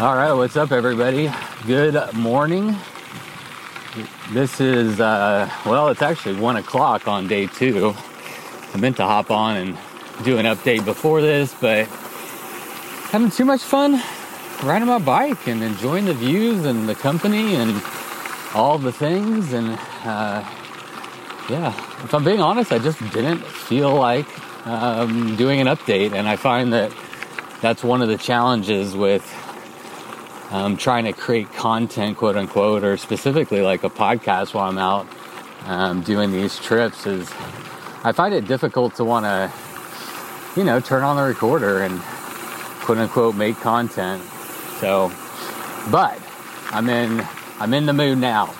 [0.00, 1.30] All right, what's up, everybody?
[1.66, 2.74] Good morning.
[4.30, 7.94] This is, uh, well, it's actually one o'clock on day two.
[8.72, 9.78] I meant to hop on and
[10.24, 11.86] do an update before this, but
[13.10, 14.00] having too much fun
[14.62, 17.82] riding my bike and enjoying the views and the company and
[18.54, 19.52] all the things.
[19.52, 20.44] And uh,
[21.48, 21.68] yeah,
[22.04, 24.26] if I'm being honest, I just didn't feel like
[24.66, 26.12] um, doing an update.
[26.12, 26.92] And I find that
[27.60, 29.24] that's one of the challenges with
[30.50, 35.06] um, trying to create content, quote unquote, or specifically like a podcast while I'm out
[35.66, 37.30] um, doing these trips is
[38.02, 39.52] I find it difficult to want to,
[40.56, 42.00] you know, turn on the recorder and
[42.80, 44.22] quote unquote make content.
[44.80, 45.12] So,
[45.90, 46.18] but
[46.70, 47.26] I'm in
[47.58, 48.54] I'm in the mood now.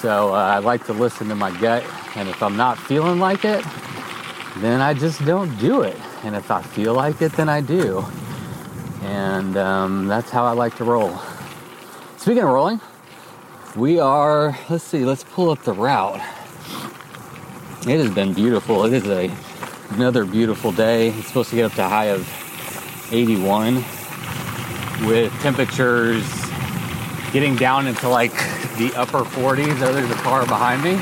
[0.00, 1.82] So uh, I like to listen to my gut,
[2.14, 3.64] and if I'm not feeling like it,
[4.58, 5.96] then I just don't do it.
[6.24, 8.04] And if I feel like it, then I do.
[9.02, 11.18] And um, that's how I like to roll.
[12.18, 12.80] Speaking of rolling,
[13.76, 16.20] we are, let's see, let's pull up the route.
[17.88, 18.84] It has been beautiful.
[18.84, 19.34] It is a
[19.94, 21.08] another beautiful day.
[21.08, 22.28] It's supposed to get up to a high of
[23.10, 23.82] 81
[25.06, 26.24] with temperatures
[27.32, 28.32] getting down into like
[28.76, 29.80] the upper 40s.
[29.82, 30.96] Oh, there's a car behind me.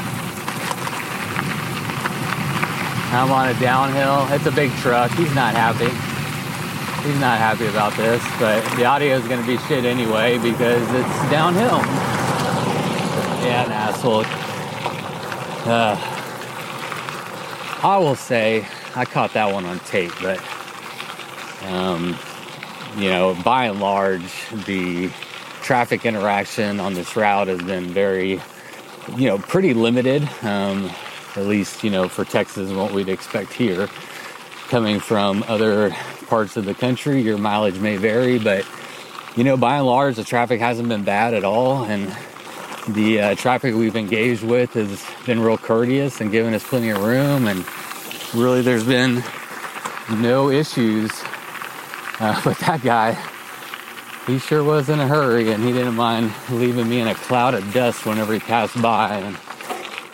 [3.10, 4.26] I'm on a downhill.
[4.34, 5.10] It's a big truck.
[5.12, 5.88] He's not happy.
[7.08, 10.82] He's not happy about this, but the audio is going to be shit anyway because
[10.92, 11.78] it's downhill.
[13.46, 14.24] Yeah, an asshole.
[15.66, 15.96] Uh,
[17.82, 20.38] I will say I caught that one on tape, but
[21.66, 22.18] um,
[22.98, 25.08] you know, by and large, the
[25.62, 28.40] traffic interaction on this route has been very,
[29.16, 30.28] you know, pretty limited.
[30.42, 30.90] Um,
[31.36, 33.88] at least, you know, for Texas, what we'd expect here.
[34.68, 35.94] Coming from other
[36.26, 38.66] parts of the country, your mileage may vary, but
[39.36, 42.14] you know, by and large, the traffic hasn't been bad at all, and
[42.88, 47.02] the uh, traffic we've engaged with has been real courteous and given us plenty of
[47.02, 47.64] room, and
[48.34, 49.22] really, there's been
[50.10, 51.12] no issues
[52.20, 53.16] uh, with that guy.
[54.26, 57.54] He sure was in a hurry, and he didn't mind leaving me in a cloud
[57.54, 59.36] of dust whenever he passed by, and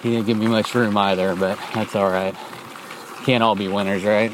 [0.03, 2.35] he didn't give me much room either, but that's all right.
[3.25, 4.31] Can't all be winners, right?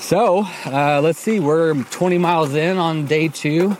[0.00, 3.74] So, uh, let's see, we're 20 miles in on day two.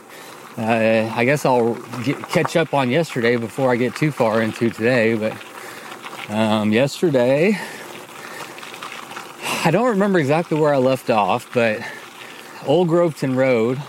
[0.57, 4.69] Uh, I guess I'll get, catch up on yesterday before I get too far into
[4.69, 5.13] today.
[5.13, 5.37] But
[6.29, 7.59] um, yesterday,
[9.63, 11.81] I don't remember exactly where I left off, but
[12.67, 13.79] Old Groveton Road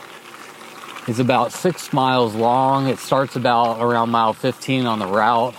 [1.08, 2.88] is about six miles long.
[2.88, 5.54] It starts about around mile 15 on the route,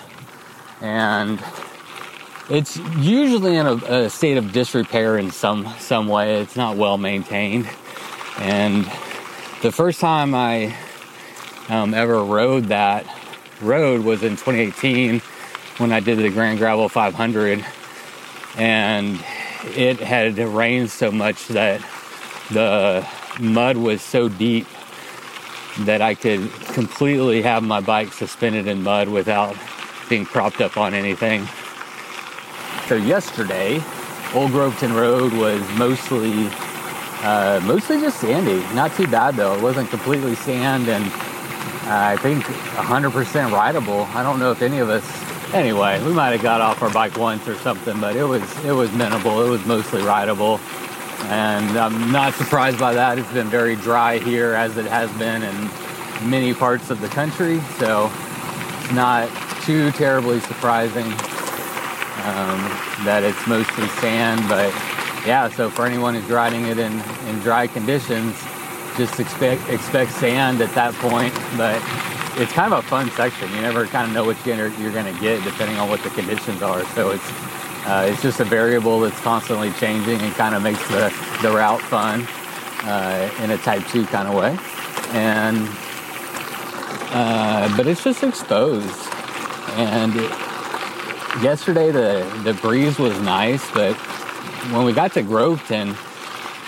[0.82, 1.43] and
[2.47, 6.41] it's usually in a, a, state of disrepair in some some way.
[6.41, 7.68] It's not well maintained,
[8.38, 8.86] and
[9.63, 10.76] the first time I
[11.70, 13.07] um, ever rode that
[13.61, 15.22] road was in 2018
[15.80, 17.65] when I did the Grand Gravel 500,
[18.57, 19.20] and
[19.76, 21.82] it had rained so much that
[22.52, 23.08] the
[23.39, 24.68] mud was so deep
[25.80, 29.56] that I could completely have my bike suspended in mud without
[30.10, 31.48] being propped up on anything.
[32.88, 33.76] So yesterday,
[34.34, 36.50] Old Groveton Road was mostly
[37.24, 38.60] uh, mostly just sandy.
[38.76, 39.56] Not too bad though.
[39.56, 41.04] It wasn't completely sand and
[41.88, 44.02] uh, I think 100% rideable.
[44.14, 45.06] I don't know if any of us.
[45.54, 48.74] Anyway, we might have got off our bike once or something, but it was it
[48.74, 49.45] was minimal.
[49.45, 50.60] It was mostly rideable,
[51.30, 53.19] and I'm not surprised by that.
[53.19, 57.59] It's been very dry here as it has been in many parts of the country,
[57.78, 58.09] so
[58.82, 59.30] it's not
[59.63, 61.05] too terribly surprising
[62.23, 62.59] um,
[63.05, 64.73] that it's mostly sand, but
[65.25, 66.93] yeah, so for anyone who's riding it in,
[67.28, 68.41] in dry conditions,
[68.95, 71.34] just expect expect sand at that point.
[71.57, 71.82] But
[72.41, 73.49] it's kind of a fun section.
[73.53, 76.09] You never kind of know what you're, you're going to get depending on what the
[76.11, 76.84] conditions are.
[76.95, 77.30] So it's
[77.88, 81.81] uh, it's just a variable that's constantly changing and kind of makes the, the route
[81.81, 82.27] fun
[82.83, 84.57] uh, in a type 2 kind of way.
[85.13, 85.67] And
[87.11, 89.07] uh, but it's just exposed.
[89.77, 90.29] And it,
[91.41, 93.95] yesterday the the breeze was nice, but
[94.73, 95.95] when we got to Groveton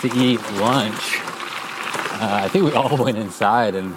[0.00, 1.20] to eat lunch,
[2.20, 3.94] uh, I think we all went inside and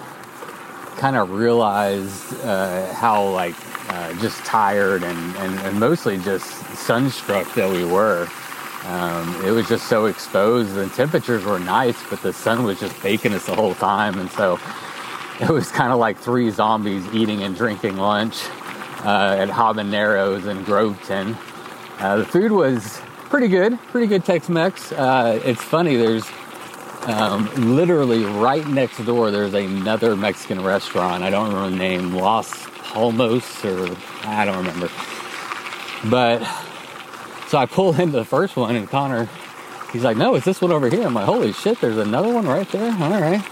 [0.97, 3.55] kind of realized uh, how like
[3.93, 8.27] uh, just tired and, and, and, mostly just sunstruck that we were.
[8.85, 10.73] um, it was just so exposed.
[10.73, 14.17] The temperatures were nice, but the sun was just baking us the whole time.
[14.17, 14.59] And so
[15.39, 18.43] it was kind of like three zombies eating and drinking lunch
[19.05, 21.37] uh, at Habaneros in Groveton.
[21.99, 24.91] Uh, the food was pretty good, pretty good Tex Mex.
[24.91, 26.25] Uh, it's funny, there's
[27.03, 31.23] um, literally right next door, there's another Mexican restaurant.
[31.23, 34.89] I don't remember the name, Los Palmos, or I don't remember.
[36.09, 36.43] But
[37.47, 39.27] so I pull into the first one, and Connor,
[39.91, 41.03] he's like, No, it's this one over here.
[41.05, 42.91] I'm like, Holy shit, there's another one right there.
[42.91, 43.43] All right.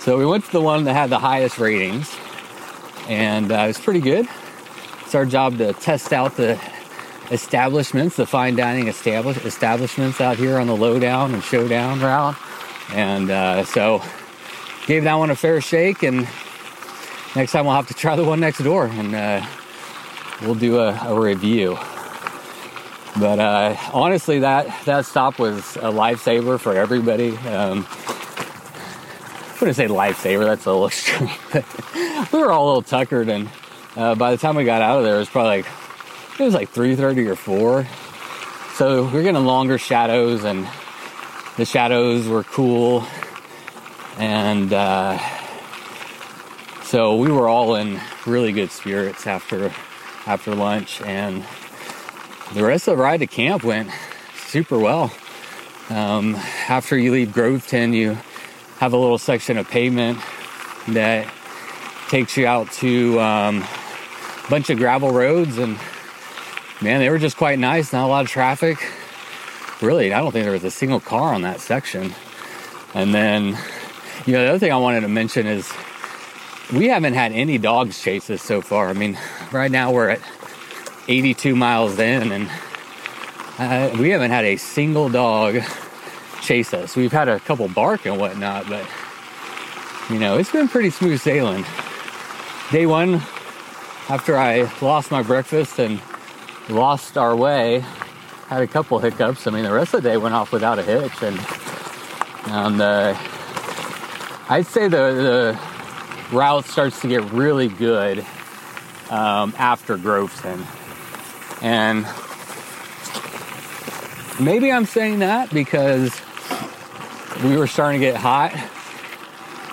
[0.00, 2.10] So we went to the one that had the highest ratings,
[3.08, 4.26] and uh, it was pretty good.
[5.04, 6.58] It's our job to test out the
[7.30, 12.36] establishments, the fine dining establish- establishments out here on the lowdown and showdown route.
[12.92, 14.02] And uh, so
[14.86, 16.26] gave that one a fair shake, and
[17.34, 19.46] next time we'll have to try the one next door, and uh,
[20.42, 21.76] we'll do a, a review.
[23.18, 27.36] But uh, honestly, that that stop was a lifesaver for everybody.
[27.38, 31.30] Um, I wouldn't say lifesaver; that's a little extreme.
[32.32, 33.48] We were all a little tuckered, and
[33.96, 35.66] uh, by the time we got out of there, it was probably like
[36.38, 37.86] it was like three thirty or four.
[38.74, 40.66] So we are getting longer shadows, and
[41.58, 43.04] the shadows were cool,
[44.16, 45.18] and uh,
[46.92, 49.72] so we were all in really good spirits after
[50.26, 51.42] after lunch, and
[52.52, 53.90] the rest of the ride to camp went
[54.44, 55.10] super well.
[55.88, 56.34] Um,
[56.68, 58.18] after you leave Groveton, you
[58.76, 60.18] have a little section of pavement
[60.88, 61.32] that
[62.10, 63.62] takes you out to um,
[64.44, 65.78] a bunch of gravel roads, and
[66.82, 67.94] man, they were just quite nice.
[67.94, 68.76] Not a lot of traffic.
[69.80, 72.12] Really, I don't think there was a single car on that section.
[72.92, 73.58] And then,
[74.26, 75.72] you know, the other thing I wanted to mention is
[76.72, 78.88] we haven't had any dogs chase us so far.
[78.88, 79.18] I mean,
[79.52, 80.20] right now we're at
[81.06, 82.50] 82 miles in, and
[83.58, 85.60] uh, we haven't had a single dog
[86.40, 86.96] chase us.
[86.96, 88.86] We've had a couple bark and whatnot, but
[90.08, 91.64] you know, it's been pretty smooth sailing.
[92.70, 93.14] Day one,
[94.08, 96.00] after I lost my breakfast and
[96.70, 97.80] lost our way,
[98.48, 99.46] had a couple hiccups.
[99.46, 101.38] I mean, the rest of the day went off without a hitch, and
[102.46, 103.16] and uh,
[104.48, 105.71] I'd say the the
[106.32, 108.24] route starts to get really good
[109.10, 110.64] um, after Groveton.
[111.62, 112.06] And
[114.40, 116.18] maybe I'm saying that because
[117.44, 118.52] we were starting to get hot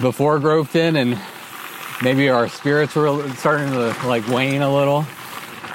[0.01, 1.19] before Groveton and
[2.03, 5.05] maybe our spirits were starting to like wane a little.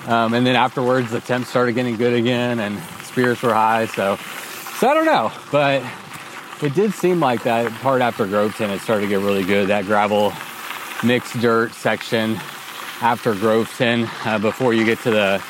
[0.06, 3.86] Um, and then afterwards, the temps started getting good again and spirits were high.
[3.86, 4.16] So,
[4.78, 5.82] so I don't know, but
[6.62, 9.68] it did seem like that part after Groveton, it started to get really good.
[9.68, 10.32] That gravel
[11.04, 12.36] mixed dirt section
[13.00, 15.42] after Groveton, uh, before you get to the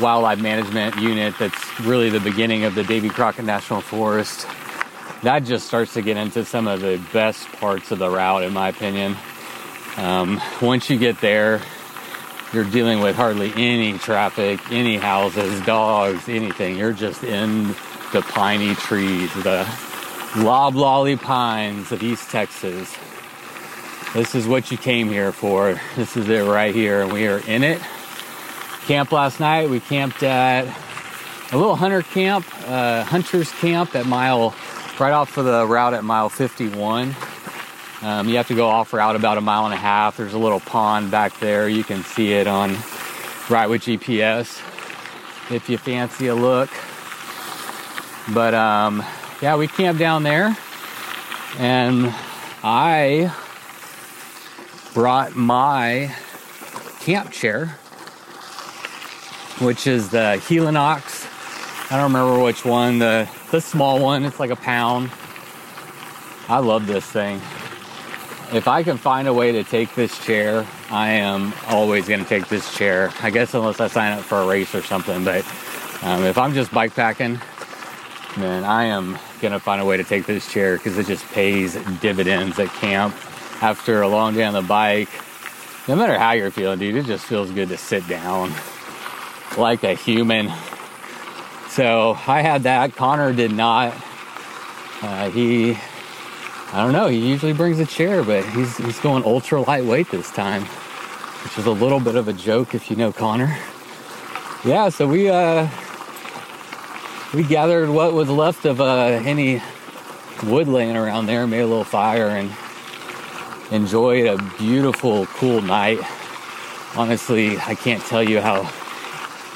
[0.00, 4.46] wildlife management unit that's really the beginning of the Davy Crockett National Forest.
[5.22, 8.52] That just starts to get into some of the best parts of the route, in
[8.52, 9.16] my opinion.
[9.96, 11.60] Um, once you get there,
[12.52, 16.76] you're dealing with hardly any traffic, any houses, dogs, anything.
[16.76, 17.68] You're just in
[18.12, 19.66] the piney trees, the
[20.36, 22.94] loblolly pines of East Texas.
[24.14, 25.80] This is what you came here for.
[25.96, 27.80] This is it right here, and we are in it
[28.86, 29.70] camp last night.
[29.70, 30.66] We camped at
[31.52, 34.54] a little hunter camp, uh, hunter's camp at mile,
[34.98, 37.14] right off of the route at mile 51.
[38.02, 40.16] Um, you have to go off route about a mile and a half.
[40.16, 41.68] There's a little pond back there.
[41.68, 42.76] You can see it on
[43.48, 44.60] right with GPS
[45.50, 46.70] if you fancy a look.
[48.34, 49.04] But um,
[49.40, 50.56] yeah, we camped down there
[51.58, 52.12] and
[52.64, 53.32] I
[54.94, 56.14] brought my
[57.00, 57.78] camp chair
[59.62, 61.28] which is the Helinox.
[61.90, 65.10] I don't remember which one, the, the small one, it's like a pound.
[66.48, 67.36] I love this thing.
[68.52, 72.28] If I can find a way to take this chair, I am always going to
[72.28, 73.12] take this chair.
[73.22, 75.46] I guess unless I sign up for a race or something, but
[76.02, 77.40] um, if I'm just bike packing,
[78.36, 81.24] then I am going to find a way to take this chair because it just
[81.26, 83.14] pays dividends at camp.
[83.62, 85.08] After a long day on the bike,
[85.86, 88.52] no matter how you're feeling, dude, it just feels good to sit down
[89.56, 90.52] like a human.
[91.68, 92.96] So I had that.
[92.96, 93.94] Connor did not.
[95.00, 95.78] Uh, he,
[96.72, 97.06] I don't know.
[97.06, 100.64] He usually brings a chair, but he's he's going ultra lightweight this time,
[101.44, 103.56] which is a little bit of a joke if you know Connor.
[104.64, 104.88] Yeah.
[104.88, 105.68] So we uh,
[107.32, 109.62] we gathered what was left of uh, any
[110.42, 112.50] wood laying around there, made a little fire, and
[113.70, 116.00] enjoyed a beautiful, cool night.
[116.96, 118.62] Honestly, I can't tell you how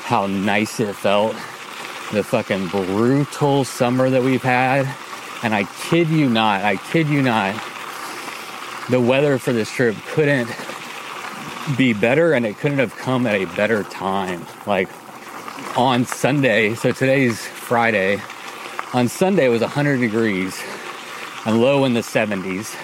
[0.07, 1.35] how nice it felt
[2.13, 4.87] the fucking brutal summer that we've had.
[5.43, 7.55] And I kid you not, I kid you not,
[8.89, 10.49] the weather for this trip couldn't
[11.77, 14.47] be better and it couldn't have come at a better time.
[14.67, 14.89] Like
[15.77, 18.21] on Sunday, so today's Friday,
[18.95, 20.63] on Sunday it was 100 degrees
[21.45, 22.75] and low in the 70s.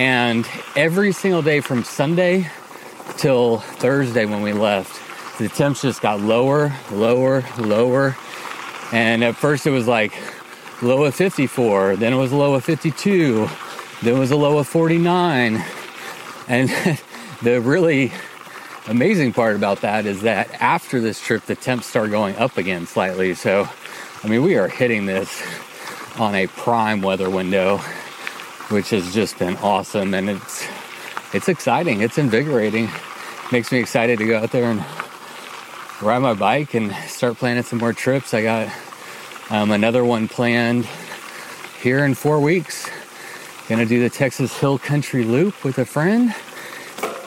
[0.00, 2.50] And every single day from Sunday
[3.18, 8.16] till Thursday when we left, the temps just got lower, lower, lower.
[8.92, 10.14] And at first it was like
[10.80, 13.46] low of 54, then it was low of 52,
[14.00, 15.62] then it was a low of 49.
[16.48, 16.70] And
[17.42, 18.10] the really
[18.88, 22.86] amazing part about that is that after this trip, the temps start going up again
[22.86, 23.34] slightly.
[23.34, 23.68] So,
[24.24, 25.42] I mean, we are hitting this
[26.18, 27.82] on a prime weather window,
[28.70, 30.14] which has just been awesome.
[30.14, 30.66] And it's,
[31.32, 32.00] it's exciting.
[32.00, 32.88] It's invigorating.
[33.52, 34.84] Makes me excited to go out there and
[36.02, 38.32] ride my bike and start planning some more trips.
[38.32, 38.68] I got
[39.50, 40.86] um, another one planned
[41.82, 42.88] here in four weeks.
[43.68, 46.34] Gonna do the Texas Hill Country Loop with a friend,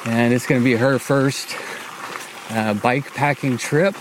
[0.06, 1.56] and it's gonna be her first
[2.50, 3.96] uh, bike packing trip,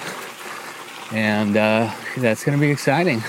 [1.12, 3.22] and uh, that's gonna be exciting.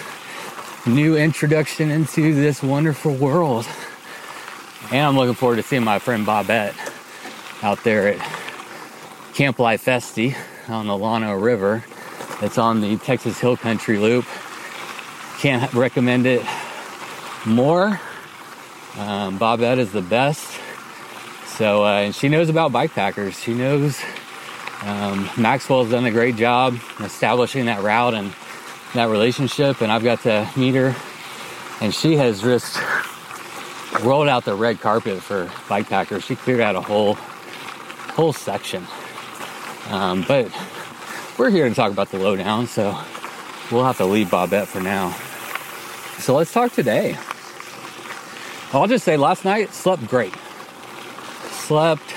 [0.86, 3.68] New introduction into this wonderful world,
[4.94, 6.76] and I'm looking forward to seeing my friend Bobette
[7.64, 8.20] out there at
[9.34, 10.38] Camp Life Festi
[10.70, 11.84] on the Llano River.
[12.42, 14.24] It's on the Texas Hill Country Loop.
[15.40, 16.44] Can't recommend it
[17.44, 18.00] more.
[19.00, 20.60] Um, Bobette is the best.
[21.48, 23.40] So, uh, and she knows about bike packers.
[23.40, 24.00] She knows
[24.84, 28.32] um, Maxwell's done a great job establishing that route and
[28.94, 29.82] that relationship.
[29.82, 30.96] And I've got to meet her,
[31.82, 32.78] and she has just
[34.02, 36.24] rolled out the red carpet for bike packers.
[36.24, 37.16] She cleared out a whole
[38.14, 38.86] whole section.
[39.90, 40.52] Um, but
[41.38, 42.98] we're here to talk about the lowdown, so
[43.72, 45.12] we'll have to leave Bobette for now.
[46.20, 47.18] So let's talk today.
[48.72, 50.34] I'll just say last night slept great.
[51.52, 52.14] Slept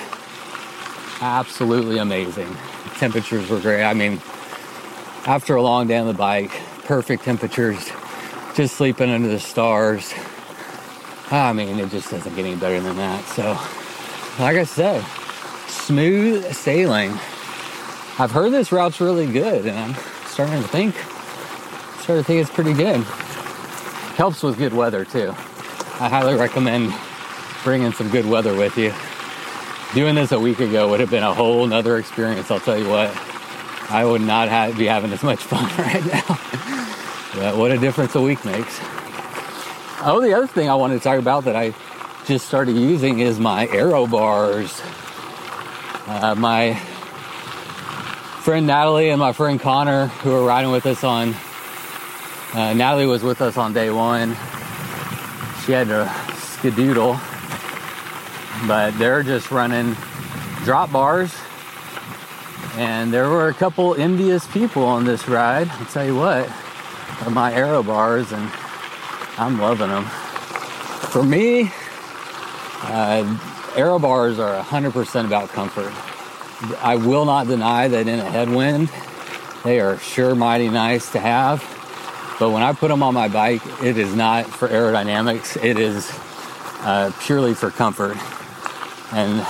[1.21, 2.57] absolutely amazing.
[2.99, 3.85] Temperatures were great.
[3.85, 4.21] I mean,
[5.27, 6.53] after a long day on the bike,
[6.85, 7.91] perfect temperatures,
[8.55, 10.15] just sleeping under the stars.
[11.31, 13.25] Ah, I mean, it just doesn't get any better than that.
[13.27, 13.43] So,
[14.43, 15.05] like I said,
[15.67, 17.11] smooth sailing.
[18.19, 19.95] I've heard this route's really good, and I'm
[20.27, 20.95] starting to think,
[22.01, 23.01] starting to think it's pretty good.
[24.17, 25.31] Helps with good weather too.
[25.99, 26.95] I highly recommend
[27.65, 28.95] bringing some good weather with you.
[29.95, 32.51] Doing this a week ago would have been a whole nother experience.
[32.51, 33.11] I'll tell you what.
[33.91, 36.39] I would not have, be having as much fun right now.
[37.35, 38.81] but what a difference a week makes.
[40.03, 41.75] Oh, the other thing I wanted to talk about that I
[42.27, 44.83] just started using is my aero bars.
[46.07, 46.75] Uh, my
[48.43, 51.35] friend Natalie and my friend Connor, who are riding with us on,
[52.53, 54.37] uh, Natalie was with us on day one.
[55.65, 56.05] She had to
[56.59, 57.19] skedoodle,
[58.69, 59.97] but they're just running
[60.63, 61.35] drop bars.
[62.77, 65.71] And there were a couple envious people on this ride.
[65.71, 66.51] I'll tell you what,
[67.31, 68.51] my aero bars, and
[69.39, 70.05] I'm loving them.
[70.05, 71.71] For me,
[72.83, 73.39] uh,
[73.77, 75.93] aero bars are 100% about comfort.
[76.83, 78.91] I will not deny that in a headwind,
[79.63, 81.61] they are sure mighty nice to have.
[82.39, 86.11] But when I put them on my bike, it is not for aerodynamics, it is
[86.81, 88.17] uh, purely for comfort.
[89.13, 89.41] And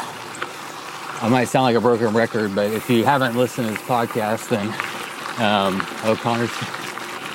[1.23, 4.49] I might sound like a broken record, but if you haven't listened to this podcast,
[4.49, 4.67] then
[5.45, 6.51] um, O'Connor's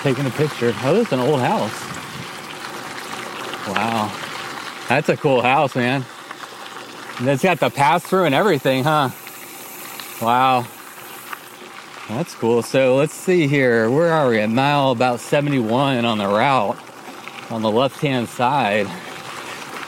[0.02, 0.74] taking a picture.
[0.84, 1.91] Oh, this is an old house.
[3.68, 4.12] Wow.
[4.90, 6.06] That's a cool house, man.
[7.20, 9.10] And it's got the pass through and everything, huh?
[10.22, 10.66] Wow.
[12.10, 12.62] That's cool.
[12.62, 13.90] So let's see here.
[13.90, 14.40] Where are we?
[14.40, 16.78] At mile about 71 on the route
[17.50, 18.88] on the left hand side.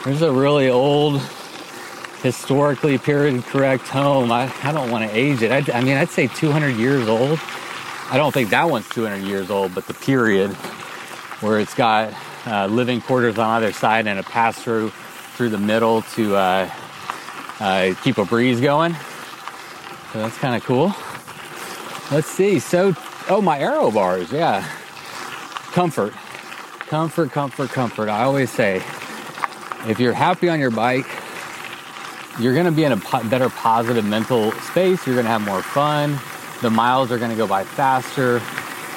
[0.04, 1.20] There's a really old,
[2.22, 4.30] historically period correct home.
[4.30, 5.50] I, I don't want to age it.
[5.50, 7.40] I, I mean, I'd say 200 years old.
[8.10, 10.52] I don't think that one's 200 years old, but the period
[11.40, 12.12] where it's got
[12.46, 14.90] uh, living quarters on either side and a pass through
[15.36, 16.70] through the middle to uh,
[17.60, 18.94] uh, keep a breeze going.
[20.12, 20.94] So that's kind of cool.
[22.12, 22.60] Let's see.
[22.60, 22.94] So,
[23.28, 24.30] oh, my aero bars.
[24.30, 24.64] Yeah.
[25.72, 26.12] Comfort.
[26.86, 28.08] Comfort, comfort, comfort.
[28.08, 28.76] I always say
[29.88, 31.06] if you're happy on your bike,
[32.38, 35.04] you're going to be in a po- better positive mental space.
[35.06, 36.18] You're going to have more fun.
[36.62, 38.40] The miles are going to go by faster.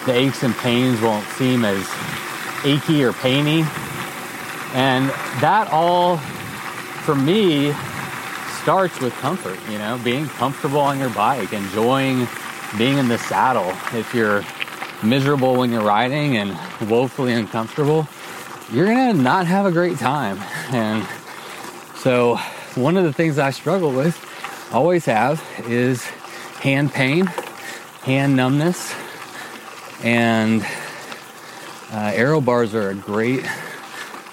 [0.06, 1.88] The aches and pains won't seem as
[2.68, 3.62] achy or painy.
[4.74, 5.10] And
[5.42, 6.18] that all,
[7.06, 7.74] for me,
[8.62, 12.28] starts with comfort, you know, being comfortable on your bike, enjoying
[12.78, 13.70] being in the saddle.
[13.98, 14.44] If you're
[15.02, 16.52] miserable when you're riding and
[16.90, 18.08] woefully uncomfortable,
[18.72, 20.38] you're gonna not have a great time.
[20.72, 21.08] And
[21.96, 22.36] so,
[22.76, 24.20] one of the things I struggle with,
[24.74, 26.04] always have, is
[26.60, 27.28] hand pain,
[28.04, 28.94] hand numbness,
[30.04, 30.62] and
[31.92, 33.46] uh, aero bars are a great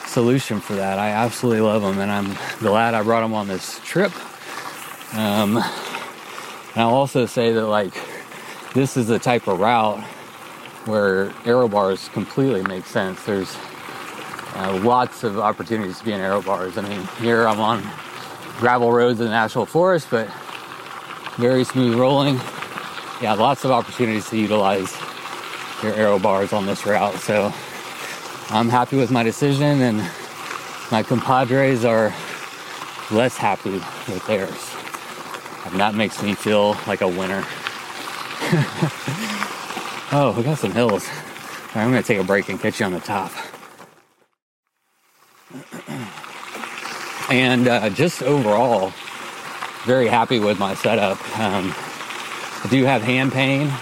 [0.06, 0.98] solution for that.
[0.98, 4.12] I absolutely love them, and I'm glad I brought them on this trip.
[5.14, 7.94] Um, and I'll also say that like
[8.74, 10.00] this is the type of route
[10.86, 13.24] where aero bars completely make sense.
[13.24, 13.56] There's
[14.54, 16.76] uh, lots of opportunities to be in aero bars.
[16.76, 17.82] I mean, here I'm on
[18.58, 20.28] gravel roads in the national forest, but
[21.36, 22.36] very smooth rolling.
[23.22, 24.92] Yeah, lots of opportunities to utilize
[25.84, 27.14] your aero bars on this route.
[27.16, 27.52] So
[28.50, 29.98] I'm happy with my decision, and
[30.90, 32.12] my compadres are
[33.10, 34.74] less happy with theirs.
[35.66, 37.44] And that makes me feel like a winner.
[40.12, 41.06] oh, we got some hills.
[41.06, 43.30] All right, I'm gonna take a break and catch you on the top.
[47.30, 48.92] and uh, just overall,
[49.84, 51.18] very happy with my setup.
[51.38, 51.74] Um,
[52.64, 53.72] I do have hand pain.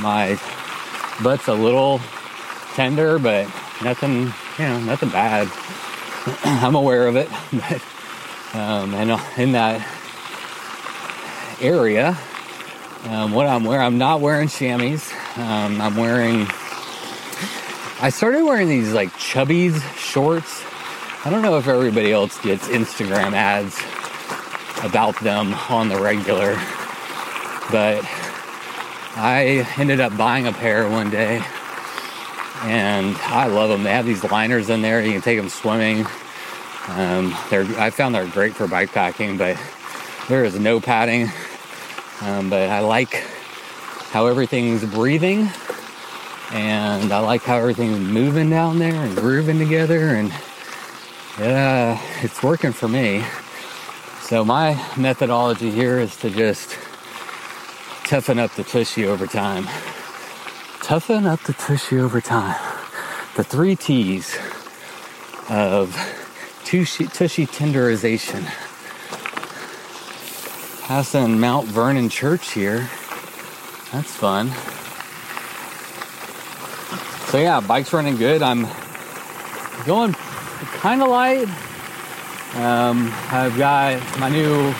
[0.00, 0.38] My
[1.22, 2.00] butt's a little
[2.74, 3.46] tender, but
[3.82, 5.48] nothing, you know, nothing bad.
[6.44, 7.82] I'm aware of it, but
[8.54, 9.86] um, and in that
[11.60, 12.16] area,
[13.04, 15.12] um, what I'm wearing, I'm not wearing chamois.
[15.36, 16.46] Um, I'm wearing.
[18.00, 20.64] I started wearing these like Chubbies shorts.
[21.24, 23.76] I don't know if everybody else gets Instagram ads
[24.84, 26.54] about them on the regular,
[27.70, 28.04] but
[29.16, 31.42] I ended up buying a pair one day
[32.62, 33.82] and I love them.
[33.82, 35.00] They have these liners in there.
[35.04, 36.06] You can take them swimming.
[36.88, 39.56] Um, they're, I found they're great for bike packing, but
[40.28, 41.30] there is no padding.
[42.22, 43.24] Um, but I like
[44.10, 45.50] how everything's breathing
[46.50, 50.32] and I like how everything's moving down there and grooving together and
[51.38, 53.24] yeah, it's working for me.
[54.22, 56.76] So my methodology here is to just
[58.08, 59.68] toughen up the tushy over time.
[60.80, 62.56] Toughen up the tushy over time.
[63.36, 64.34] The three T's
[65.50, 65.94] of
[66.64, 68.44] tushy, tushy tenderization.
[70.86, 72.88] Passing Mount Vernon Church here.
[73.92, 74.52] That's fun.
[77.30, 78.40] So yeah, bike's running good.
[78.40, 78.66] I'm
[79.84, 81.46] going kind of light.
[82.54, 84.72] Um, I've got my new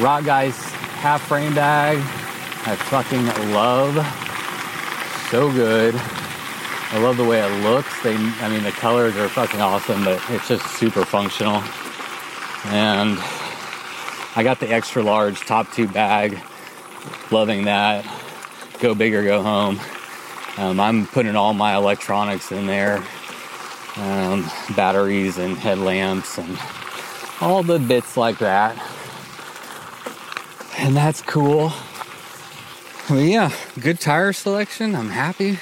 [0.00, 2.25] Rockgeist half frame bag.
[2.68, 3.94] I fucking love.
[5.30, 5.94] So good.
[5.94, 8.02] I love the way it looks.
[8.02, 11.62] They, I mean, the colors are fucking awesome, but it's just super functional.
[12.66, 13.18] And
[14.34, 16.40] I got the extra large top tube bag.
[17.30, 18.04] Loving that.
[18.80, 19.80] Go big or go home.
[20.58, 23.04] Um, I'm putting all my electronics in there
[23.96, 26.58] um, batteries and headlamps and
[27.40, 28.76] all the bits like that.
[30.78, 31.72] And that's cool.
[33.08, 34.96] Well, yeah, good tire selection.
[34.96, 35.60] I'm happy.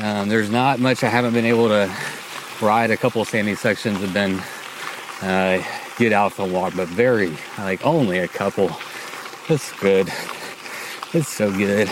[0.00, 1.88] Um, there's not much I haven't been able to
[2.60, 2.90] ride.
[2.90, 4.40] A couple sandy sections have been
[5.22, 5.62] uh,
[5.96, 8.68] get out for a walk, but very like only a couple.
[9.48, 10.12] It's good.
[11.12, 11.88] It's so good.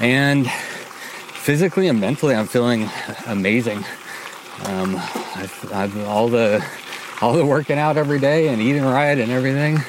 [0.00, 2.88] And physically and mentally, I'm feeling
[3.26, 3.84] amazing.
[4.64, 6.64] Um, I've, I've all the
[7.20, 9.80] all the working out every day and eating right and everything.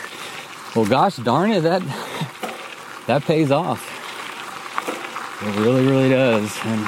[0.75, 1.81] Well, gosh darn it, that
[3.07, 3.91] that pays off.
[5.43, 6.51] It really, really does.
[6.63, 6.85] And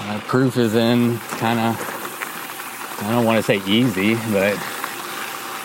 [0.00, 4.54] uh, proof is in kind of, I don't want to say easy, but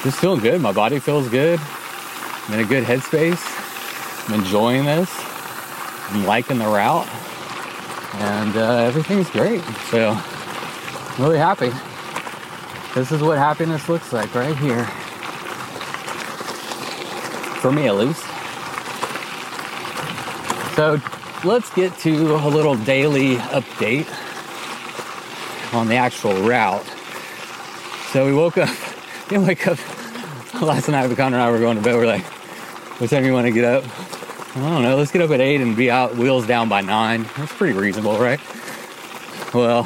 [0.03, 0.59] just feeling good.
[0.61, 1.59] My body feels good.
[2.47, 3.39] I'm in a good headspace.
[4.27, 5.09] I'm enjoying this.
[6.09, 7.07] I'm liking the route.
[8.15, 9.61] And uh, everything's great.
[9.91, 11.71] So, I'm really happy.
[12.95, 14.85] This is what happiness looks like right here.
[17.61, 18.25] For me, at least.
[20.79, 20.97] So,
[21.43, 24.07] let's get to a little daily update
[25.73, 26.85] on the actual route.
[28.13, 28.69] So, we woke up,
[29.27, 29.77] didn't wake up
[30.61, 31.13] last night.
[31.17, 31.97] Connor and I were going to bed.
[31.97, 33.83] We're like, what time do you want to get up?
[34.55, 34.95] I don't know.
[34.95, 37.25] Let's get up at 8 and be out, wheels down by 9.
[37.35, 38.39] That's pretty reasonable, right?
[39.53, 39.85] Well,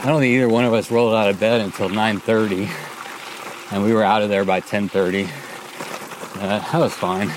[0.00, 2.66] I don't think either one of us rolled out of bed until 9:30,
[3.70, 5.28] and we were out of there by 10:30.
[6.36, 7.30] Uh, that was fine.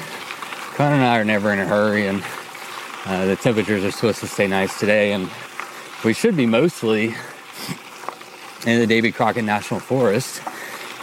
[0.75, 2.23] Connor and I are never in a hurry, and
[3.05, 5.29] uh, the temperatures are supposed to stay nice today, and
[6.03, 7.15] we should be mostly
[8.65, 10.41] in the Davy Crockett National Forest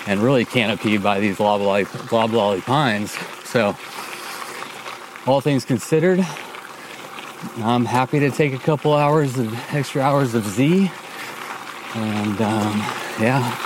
[0.06, 3.12] and really canopied by these loblolly, pines.
[3.44, 3.76] So,
[5.26, 6.26] all things considered,
[7.58, 10.90] I'm happy to take a couple hours of extra hours of Z.
[11.94, 12.78] And um,
[13.20, 13.56] yeah,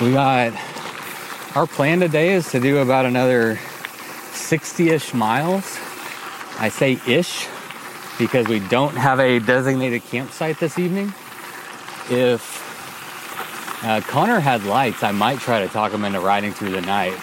[0.00, 0.52] we got
[1.54, 3.56] our plan today is to do about another
[4.32, 5.78] 60 ish miles.
[6.58, 7.46] I say ish
[8.18, 11.12] because we don't have a designated campsite this evening.
[12.10, 16.80] If uh, Connor had lights, I might try to talk him into riding through the
[16.80, 17.14] night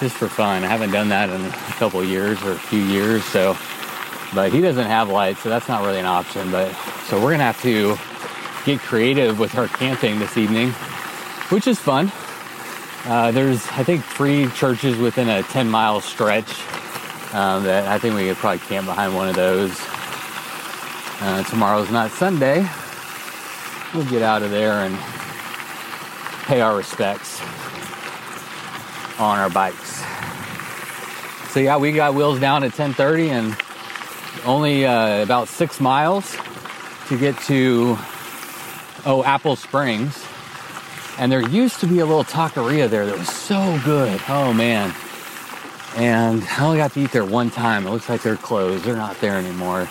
[0.00, 0.64] just for fun.
[0.64, 3.56] I haven't done that in a couple years or a few years, so
[4.34, 6.50] but he doesn't have lights, so that's not really an option.
[6.50, 6.74] But
[7.06, 7.96] so we're gonna have to
[8.64, 10.70] get creative with our camping this evening,
[11.50, 12.10] which is fun.
[13.04, 16.50] Uh, there's I think three churches within a 10 mile stretch
[17.34, 19.78] um, that I think we could probably camp behind one of those.
[21.26, 22.68] Uh, tomorrow's not Sunday.
[23.94, 24.94] We'll get out of there and
[26.44, 27.40] pay our respects
[29.18, 30.04] on our bikes.
[31.50, 33.56] So yeah, we got wheels down at 10:30 and
[34.44, 36.36] only uh, about six miles
[37.08, 37.96] to get to
[39.06, 40.22] oh Apple Springs.
[41.16, 44.20] And there used to be a little taqueria there that was so good.
[44.28, 44.94] Oh man.
[45.96, 47.86] And I only got to eat there one time.
[47.86, 48.84] It looks like they're closed.
[48.84, 49.88] They're not there anymore.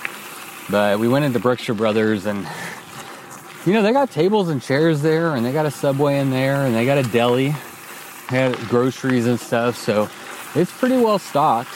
[0.69, 2.47] But we went into Brookshire Brothers and
[3.65, 6.65] you know, they got tables and chairs there and they got a subway in there
[6.65, 7.55] and they got a deli.
[8.29, 9.77] They got groceries and stuff.
[9.77, 10.09] So
[10.55, 11.71] it's pretty well stocked.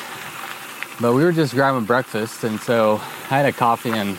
[0.99, 4.17] But we were just grabbing breakfast and so I had a coffee and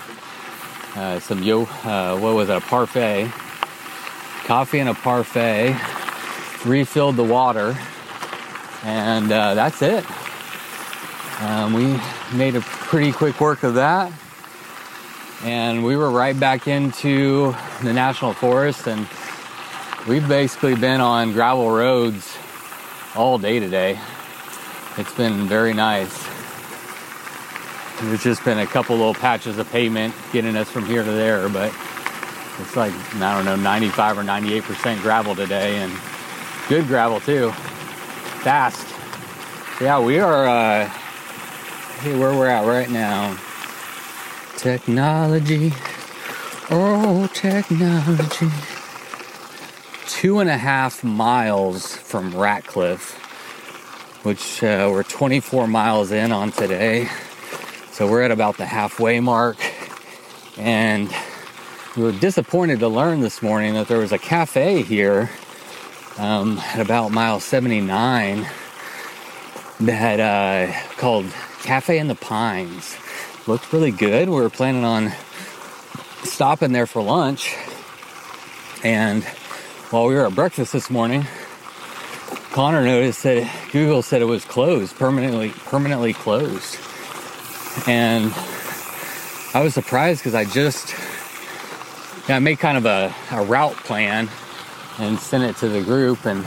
[0.95, 3.31] uh, some yo, uh, what was it, a parfait.
[4.45, 5.77] Coffee and a parfait.
[6.65, 7.77] Refilled the water
[8.83, 10.05] and uh, that's it.
[11.41, 12.01] Um, we
[12.37, 14.13] made a pretty quick work of that
[15.45, 19.07] and we were right back into the national forest and
[20.09, 22.37] we've basically been on gravel roads
[23.15, 23.99] all day today.
[24.97, 26.27] It's been very nice.
[28.01, 31.49] There's just been a couple little patches of pavement getting us from here to there
[31.49, 31.75] but
[32.61, 35.93] it's like i don't know 95 or 98 percent gravel today and
[36.69, 37.51] good gravel too.
[38.43, 38.87] Fast.
[39.81, 40.89] Yeah we are uh
[42.01, 43.37] hey where we're at right now
[44.59, 45.73] Technology.
[46.69, 48.49] Oh, technology.
[50.09, 53.13] Two and a half miles from Ratcliff,
[54.25, 57.09] which uh, we're 24 miles in on today.
[57.93, 59.59] So we're at about the halfway mark.
[60.57, 61.09] And
[61.97, 65.31] we were disappointed to learn this morning that there was a cafe here
[66.19, 68.45] um, at about mile 79
[69.79, 71.27] that uh, called
[71.63, 72.97] Cafe in the Pines
[73.49, 74.29] looked really good.
[74.29, 75.11] We were planning on
[76.23, 77.57] stopping there for lunch.
[78.85, 79.25] And
[79.91, 81.27] while we were at breakfast this morning,
[82.53, 86.79] Connor noticed that Google said it was closed, permanently permanently closed.
[87.87, 88.35] And
[89.55, 90.95] I was surprised because I just
[92.29, 94.29] yeah, I made kind of a, a route plan
[94.99, 96.47] and sent it to the group and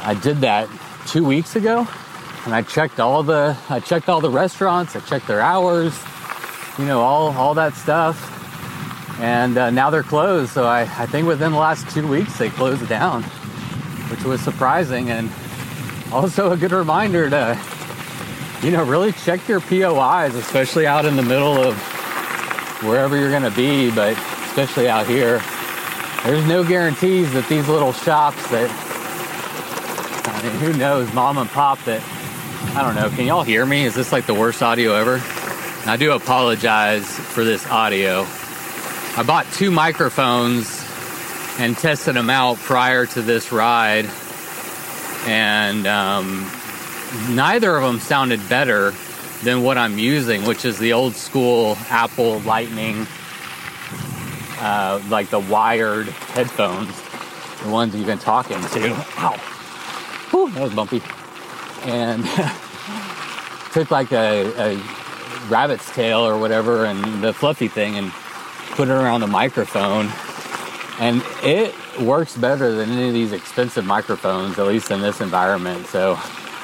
[0.00, 0.68] I did that
[1.06, 1.88] two weeks ago
[2.44, 5.96] and I checked all the I checked all the restaurants, I checked their hours,
[6.78, 8.28] you know, all all that stuff.
[9.20, 10.52] And uh, now they're closed.
[10.52, 13.22] So I, I think within the last two weeks they closed down,
[14.10, 15.30] which was surprising and
[16.12, 17.58] also a good reminder to,
[18.62, 21.76] you know, really check your POIs, especially out in the middle of
[22.82, 25.40] wherever you're going to be, but especially out here.
[26.24, 28.70] There's no guarantees that these little shops that,
[30.26, 32.02] I mean, who knows, mom and pop that
[32.74, 33.10] I don't know.
[33.10, 33.84] Can y'all hear me?
[33.84, 35.20] Is this like the worst audio ever?
[35.84, 38.24] I do apologize for this audio.
[39.16, 40.82] I bought two microphones
[41.58, 44.08] and tested them out prior to this ride,
[45.26, 46.50] and um,
[47.30, 48.94] neither of them sounded better
[49.42, 53.06] than what I'm using, which is the old school Apple Lightning,
[54.60, 56.88] uh, like the wired headphones,
[57.62, 58.90] the ones you've been talking to.
[59.18, 59.36] Ow!
[60.30, 61.02] Whew, that was bumpy.
[61.84, 62.24] And
[63.72, 64.76] took like a, a
[65.48, 68.12] rabbit's tail or whatever and the fluffy thing and
[68.72, 70.10] put it around the microphone.
[71.00, 75.86] And it works better than any of these expensive microphones, at least in this environment.
[75.86, 76.18] So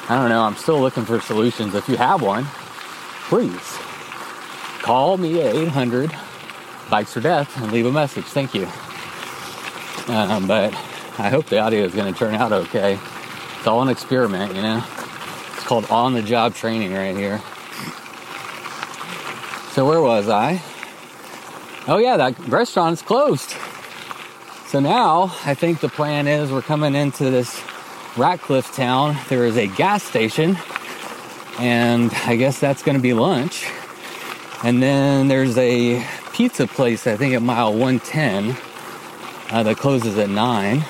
[0.07, 0.41] I don't know.
[0.41, 1.75] I'm still looking for solutions.
[1.75, 2.45] If you have one,
[3.27, 3.77] please
[4.81, 6.15] call me at 800
[6.89, 8.25] Bikes or Death and leave a message.
[8.25, 8.67] Thank you.
[10.07, 10.73] Um, but
[11.19, 12.99] I hope the audio is going to turn out okay.
[13.57, 14.83] It's all an experiment, you know
[15.69, 17.37] called on the job training right here.
[19.73, 20.63] So, where was I?
[21.87, 23.53] Oh, yeah, that restaurant's closed.
[24.65, 27.55] So now I think the plan is we're coming into this
[28.15, 29.15] Ratcliff town.
[29.29, 30.57] There is a gas station,
[31.59, 33.67] and I guess that's going to be lunch.
[34.63, 36.03] And then there's a
[36.33, 38.57] pizza place, I think at mile 110,
[39.51, 40.83] uh, that closes at 9.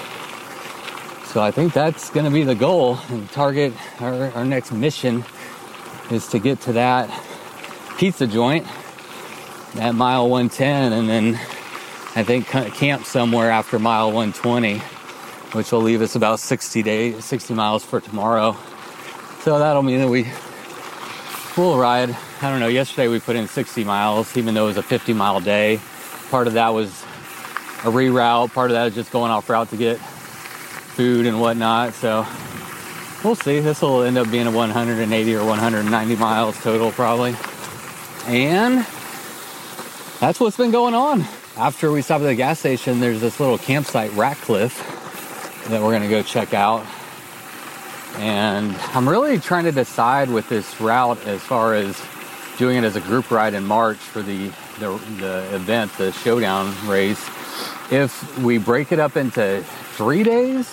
[1.29, 3.73] So I think that's going to be the goal and target.
[4.01, 5.23] Our, our next mission
[6.09, 7.07] is to get to that
[7.99, 8.65] pizza joint
[9.75, 11.35] at mile 110 and then
[12.15, 14.79] I think camp somewhere after mile 120,
[15.55, 18.57] which will leave us about 60 days, 60 miles for tomorrow.
[19.41, 20.31] So that'll mean that we
[21.55, 22.09] will ride.
[22.41, 22.67] I don't know.
[22.67, 25.79] Yesterday we put in 60 miles, even though it was a 50 mile day.
[26.31, 26.89] Part of that was
[27.83, 28.51] a reroute.
[28.51, 29.99] Part of that is just going off route to get
[30.99, 31.93] food and whatnot.
[31.93, 32.27] So
[33.23, 33.61] we'll see.
[33.61, 37.37] This will end up being a 180 or 190 miles total, probably.
[38.25, 38.85] And
[40.19, 41.21] that's what's been going on.
[41.55, 44.75] After we stop at the gas station, there's this little campsite, Ratcliff,
[45.69, 46.85] that we're to go check out.
[48.17, 51.97] And I'm really trying to decide with this route as far as
[52.57, 56.75] doing it as a group ride in March for the, the, the event, the showdown
[56.85, 57.25] race.
[57.89, 60.69] If we break it up into three days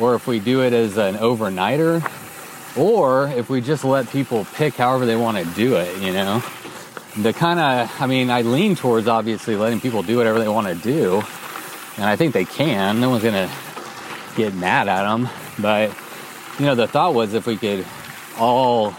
[0.00, 2.02] or if we do it as an overnighter,
[2.76, 6.42] or if we just let people pick however they want to do it, you know.
[7.18, 10.68] The kind of, I mean, I lean towards obviously letting people do whatever they want
[10.68, 11.22] to do,
[11.96, 13.00] and I think they can.
[13.00, 13.50] No one's gonna
[14.36, 15.28] get mad at them,
[15.58, 15.90] but
[16.58, 17.84] you know, the thought was if we could
[18.38, 18.94] all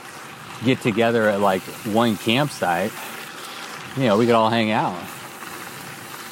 [0.64, 1.62] get together at like
[1.94, 2.92] one campsite,
[3.96, 5.02] you know, we could all hang out,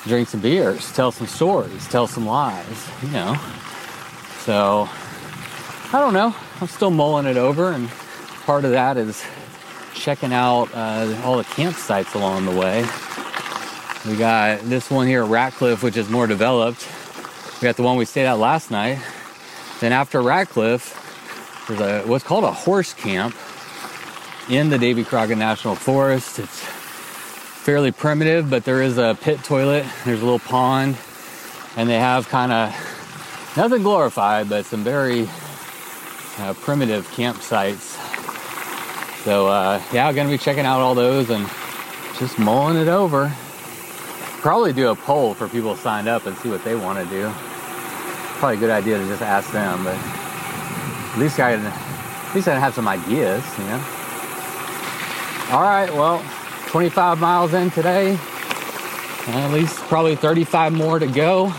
[0.03, 3.39] drink some beers, tell some stories, tell some lies, you know.
[4.49, 4.89] So
[5.93, 6.33] I don't know.
[6.59, 7.87] I'm still mulling it over, and
[8.47, 9.23] part of that is
[9.93, 12.81] checking out uh, all the campsites along the way.
[14.07, 16.87] We got this one here at Ratcliff, which is more developed.
[17.61, 18.97] We got the one we stayed at last night.
[19.81, 23.35] Then after Ratcliff, there's a what's called a horse camp
[24.49, 26.39] in the Davy Crockett National Forest.
[26.39, 29.85] It's fairly primitive, but there is a pit toilet.
[30.05, 30.97] There's a little pond,
[31.77, 32.88] and they have kind of
[33.59, 35.27] nothing glorified, but some very
[36.37, 37.97] uh, primitive campsites.
[39.25, 41.45] So uh, yeah, I'm gonna be checking out all those and
[42.17, 43.27] just mulling it over.
[44.39, 47.29] Probably do a poll for people signed up and see what they want to do.
[48.39, 52.57] Probably a good idea to just ask them, but at least I at least I
[52.57, 53.83] have some ideas, you know.
[55.51, 56.23] All right, well,
[56.67, 58.17] 25 miles in today,
[59.27, 61.49] at least probably 35 more to go.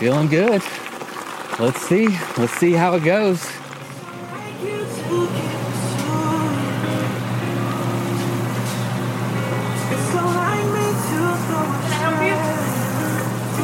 [0.00, 0.60] Feeling good
[1.58, 2.08] let's see.
[2.36, 3.44] Let's see how it goes.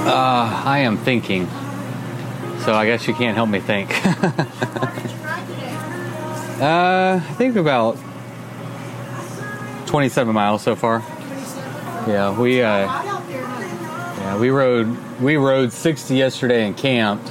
[0.06, 1.48] Uh, I am thinking.
[2.64, 3.90] So I guess you can't help me think.
[6.60, 7.96] uh, I think about
[9.86, 11.00] 27 miles so far.
[12.06, 12.86] Yeah, we uh,
[14.18, 17.30] yeah we rode we rode 60 yesterday and camped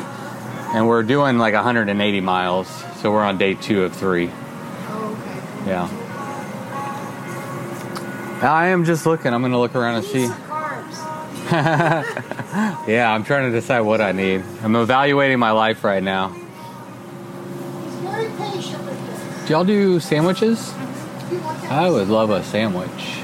[0.74, 2.68] and we're doing like 180 miles,
[3.02, 4.30] so we're on day two of three.
[4.32, 5.70] Oh, okay.
[5.70, 6.00] Yeah.
[8.42, 9.34] I am just looking.
[9.34, 10.24] I'm to look around and see.
[12.92, 14.44] yeah, I'm trying to decide what I need.
[14.64, 16.30] I'm evaluating my life right now.
[18.02, 19.48] Very patient with this.
[19.48, 20.74] Do y'all do sandwiches?
[21.70, 23.23] I would love a sandwich.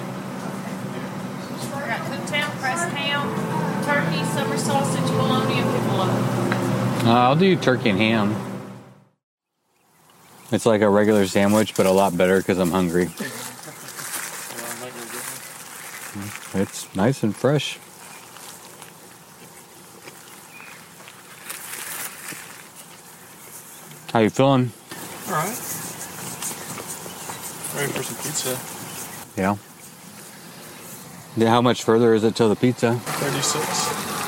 [7.10, 8.36] Uh, I'll do turkey and ham.
[10.51, 13.10] It's like a regular sandwich, but a lot better because I'm hungry.
[16.53, 17.80] It's nice and fresh.
[24.14, 24.72] How you feeling?
[25.30, 25.47] All right.
[27.76, 28.60] Ready for some pizza.
[29.36, 29.55] Yeah.
[31.36, 32.97] Yeah, how much further is it till the pizza?
[32.99, 33.66] 36.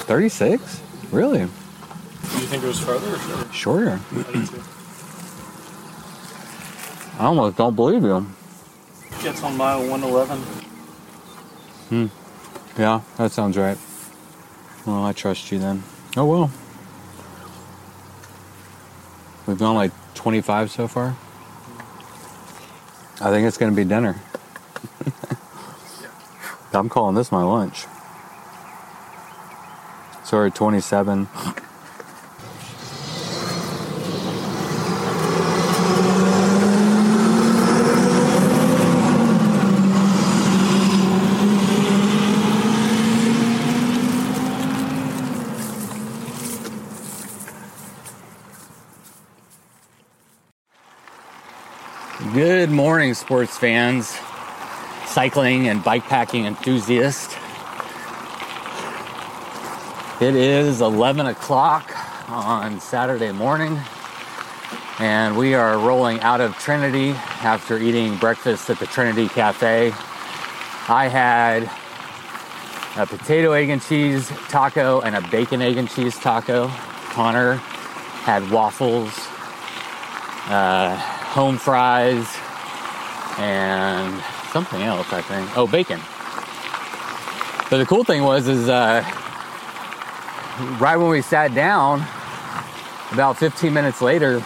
[0.06, 0.82] 36?
[1.12, 1.48] Really?
[2.32, 3.54] Do you think it was farther or shorter?
[3.54, 4.00] Shorter.
[4.12, 4.50] I.
[7.20, 8.26] I almost don't believe you.
[9.22, 10.38] Gets on mile 111.
[11.90, 12.08] Hmm.
[12.80, 13.78] Yeah, that sounds right.
[14.86, 15.84] Well, I trust you then.
[16.18, 16.52] Oh well.
[19.46, 21.16] We've gone like 25 so far.
[23.20, 24.20] I think it's going to be dinner.
[26.74, 27.86] I'm calling this my lunch.
[30.24, 31.28] Sorry, 27.
[52.42, 54.18] Good morning, sports fans.
[55.06, 57.38] cycling and bike packing enthusiast.
[60.20, 61.94] It is 11 o'clock
[62.28, 63.80] on Saturday morning,
[64.98, 67.12] and we are rolling out of Trinity
[67.44, 69.94] after eating breakfast at the Trinity Cafe.
[70.88, 71.70] I had
[72.98, 76.70] a potato, egg, and cheese taco and a bacon, egg, and cheese taco.
[77.12, 77.58] Connor
[78.24, 79.14] had waffles,
[80.48, 82.28] uh, home fries,
[83.38, 84.22] and
[84.52, 85.58] something else, I think.
[85.58, 86.00] Oh, bacon.
[87.70, 89.04] But the cool thing was, is uh,
[90.80, 92.06] right when we sat down,
[93.12, 94.44] about 15 minutes later,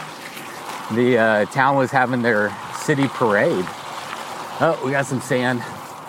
[0.93, 3.65] the uh, town was having their city parade.
[4.61, 5.61] Oh, we got some sand.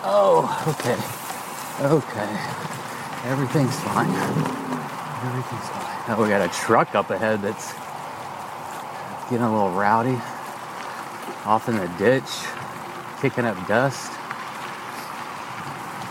[0.03, 0.95] Oh, okay.
[1.83, 3.29] Okay.
[3.29, 4.09] Everything's fine.
[5.25, 6.03] Everything's fine.
[6.09, 7.73] Oh, we got a truck up ahead that's
[9.29, 10.17] getting a little rowdy.
[11.45, 12.23] Off in the ditch,
[13.21, 14.11] kicking up dust.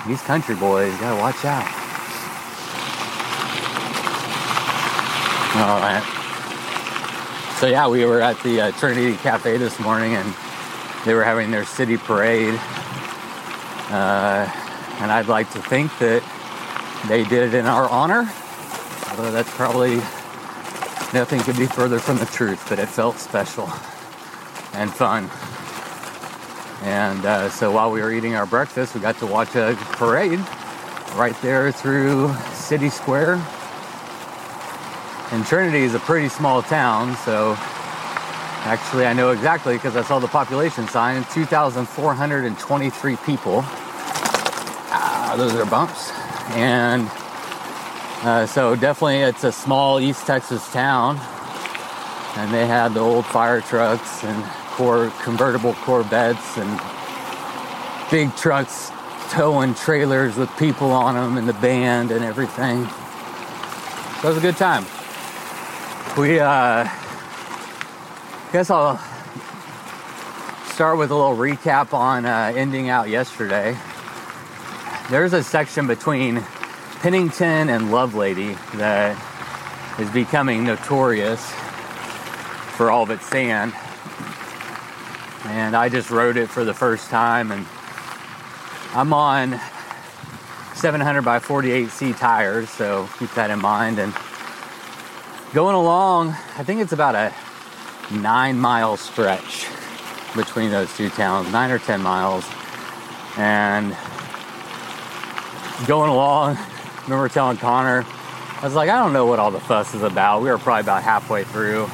[0.07, 1.67] These country boys gotta watch out.
[5.57, 6.03] All right.
[7.59, 10.35] So yeah, we were at the uh, Trinity Cafe this morning, and
[11.07, 12.61] they were having their city parade.
[13.89, 14.47] Uh,
[15.01, 16.23] and I'd like to think that
[17.09, 18.31] they did it in our honor,
[19.11, 20.01] although that's probably
[21.13, 22.65] nothing could be further from the truth.
[22.69, 23.69] But it felt special
[24.73, 25.31] and fun.
[26.83, 30.41] And uh, so while we were eating our breakfast, we got to watch a parade
[31.15, 33.43] right there through City Square
[35.33, 40.21] and Trinity is a pretty small town, so actually I know exactly because I saw
[40.21, 43.63] the population sign 2,423 people.
[44.89, 46.13] Ah, those are bumps.
[46.51, 47.11] And
[48.27, 51.16] uh, so definitely it's a small East Texas town.
[52.37, 56.81] And they had the old fire trucks and core convertible Corvettes and
[58.11, 58.91] big trucks
[59.31, 62.87] towing trailers with people on them and the band and everything.
[64.20, 64.85] So it was a good time
[66.16, 66.89] we uh
[68.53, 68.97] guess I'll
[70.72, 73.77] start with a little recap on uh, ending out yesterday.
[75.11, 76.43] There's a section between
[77.07, 79.17] Pennington and Lovelady that
[80.01, 81.41] is becoming notorious
[82.77, 83.73] for all of its sand.
[85.45, 87.65] And I just rode it for the first time and
[88.93, 89.61] I'm on
[90.75, 94.13] 700 by 48C tires, so keep that in mind and
[95.55, 97.33] going along, I think it's about a
[98.17, 99.69] nine mile stretch
[100.35, 102.45] between those two towns, nine or 10 miles.
[103.37, 103.97] And
[105.87, 106.59] going along,
[107.07, 110.43] remember telling Connor, I was like, I don't know what all the fuss is about.
[110.43, 111.89] We were probably about halfway through.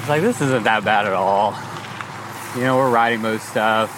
[0.00, 1.56] It's like, this isn't that bad at all.
[2.56, 3.90] You know, we're riding most stuff.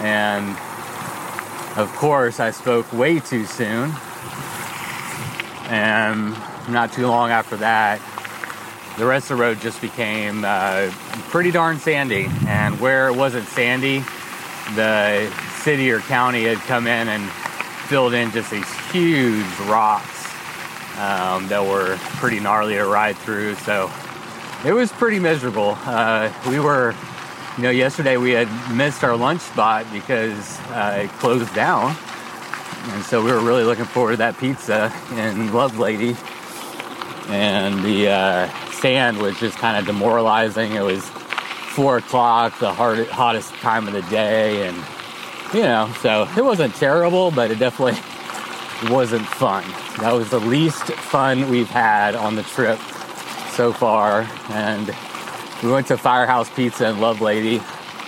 [0.00, 0.48] And
[1.78, 3.92] of course, I spoke way too soon.
[5.68, 6.30] And
[6.68, 8.00] not too long after that,
[8.98, 10.90] the rest of the road just became uh,
[11.30, 12.28] pretty darn sandy.
[12.46, 14.02] And where it wasn't sandy,
[14.74, 15.30] the
[15.60, 17.30] city or county had come in and
[17.92, 20.24] filled in just these huge rocks
[20.98, 23.54] um, that were pretty gnarly to ride through.
[23.56, 23.92] So
[24.64, 25.76] it was pretty miserable.
[25.84, 26.94] Uh, we were,
[27.58, 31.94] you know, yesterday we had missed our lunch spot because uh, it closed down.
[32.84, 36.16] And so we were really looking forward to that pizza in Lovelady
[37.28, 40.72] and the uh, sand was just kind of demoralizing.
[40.72, 41.04] It was
[41.74, 44.82] four o'clock, the hard, hottest time of the day, and
[45.54, 48.00] you know, so it wasn't terrible, but it definitely
[48.90, 49.64] wasn't fun.
[50.00, 52.78] That was the least fun we've had on the trip
[53.50, 54.94] so far, and
[55.62, 57.62] we went to Firehouse Pizza in Lovelady.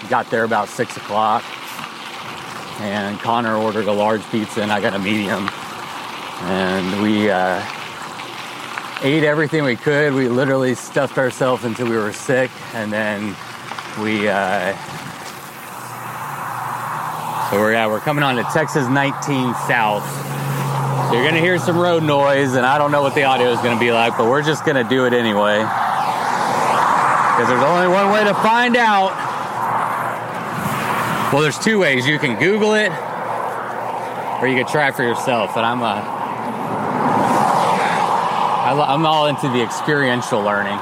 [0.09, 1.45] Got there about six o'clock,
[2.81, 5.49] and Connor ordered a large pizza, and I got a medium,
[6.43, 7.31] and we.
[7.31, 7.63] Uh,
[9.03, 10.15] ate everything we could.
[10.15, 13.37] We literally stuffed ourselves until we were sick, and then
[14.03, 14.29] we.
[14.29, 14.75] Uh,
[17.55, 20.05] so we're yeah, we're coming on to Texas 19 South.
[21.07, 23.61] So you're gonna hear some road noise, and I don't know what the audio is
[23.61, 25.61] gonna be like, but we're just gonna do it anyway.
[25.61, 29.13] Because there's only one way to find out.
[31.33, 32.09] Well, there's two ways.
[32.09, 32.91] You can Google it,
[34.43, 35.57] or you can try for yourself.
[35.57, 36.03] And I'm a
[38.67, 40.81] uh, I'm all into the experiential learning.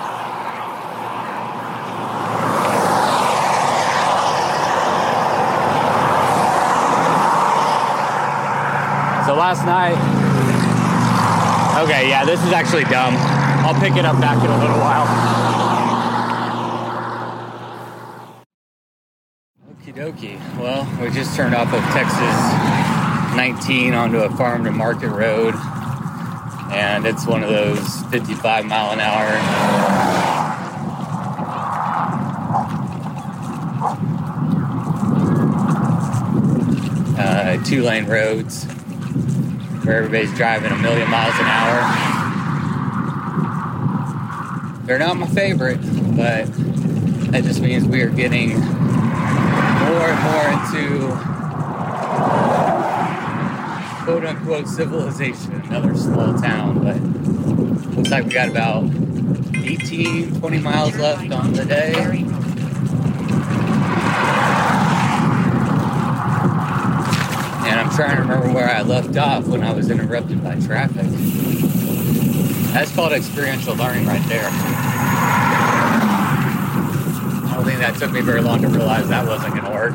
[9.33, 9.99] So last night,
[11.85, 13.15] okay, yeah, this is actually dumb.
[13.19, 15.07] I'll pick it up back in a little while.
[19.69, 20.59] Okie Okie dokie.
[20.59, 25.55] Well, we just turned off of Texas 19 onto a farm to market road,
[26.73, 29.29] and it's one of those 55 mile an hour.
[37.19, 38.67] Uh, two lane roads
[39.85, 42.13] where everybody's driving a million miles an hour.
[44.87, 45.81] They're not my favorite,
[46.17, 46.47] but
[47.33, 51.17] that just means we are getting more and more into
[54.05, 56.83] quote unquote civilization, another small town.
[56.83, 57.01] But
[57.97, 58.85] looks like we got about
[59.65, 61.95] 18, 20 miles left on the day.
[67.65, 71.07] And I'm trying to remember where I left off when I was interrupted by traffic.
[72.73, 74.49] That's called experiential learning right there.
[77.45, 79.95] I don't think that took me very long to realize that wasn't going to work.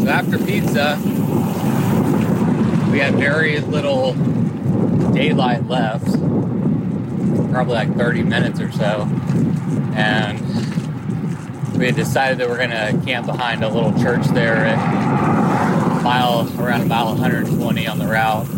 [0.00, 0.98] So after pizza,
[2.90, 4.14] we had very little
[5.12, 6.06] daylight left,
[7.52, 9.02] probably like 30 minutes or so.
[9.94, 10.40] And
[11.84, 16.50] we had decided that we're going to camp behind a little church there at mile
[16.58, 18.48] around mile 120 on the route.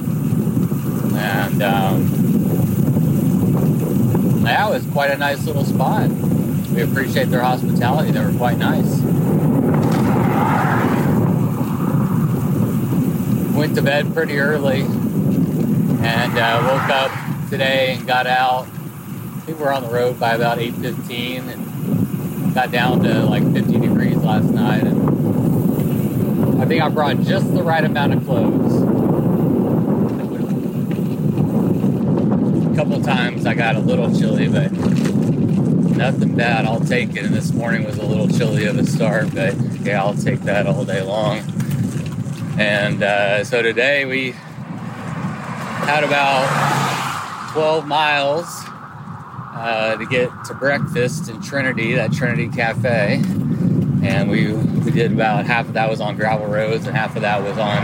[1.16, 2.06] And um,
[4.44, 6.08] that was quite a nice little spot.
[6.70, 8.12] We appreciate their hospitality.
[8.12, 9.00] They were quite nice.
[13.56, 17.10] Went to bed pretty early and uh, woke up
[17.50, 18.68] today and got out.
[18.68, 21.65] I think we're on the road by about 8:15 and
[22.56, 24.82] got down to like 50 degrees last night.
[24.82, 28.80] And I think I brought just the right amount of clothes.
[32.72, 36.64] A couple times I got a little chilly, but nothing bad.
[36.64, 37.26] I'll take it.
[37.26, 40.66] And this morning was a little chilly of a start, but yeah, I'll take that
[40.66, 41.40] all day long.
[42.58, 48.55] And uh, so today we had about 12 miles
[49.66, 53.20] uh, to get to breakfast in Trinity, that Trinity Cafe.
[54.04, 57.22] And we, we did about half of that was on gravel roads and half of
[57.22, 57.82] that was on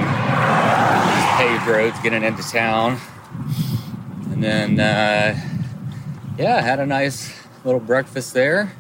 [1.39, 3.01] paved roads getting into town.
[4.31, 5.37] And then, uh,
[6.39, 7.35] yeah, had a nice
[7.65, 8.73] little breakfast there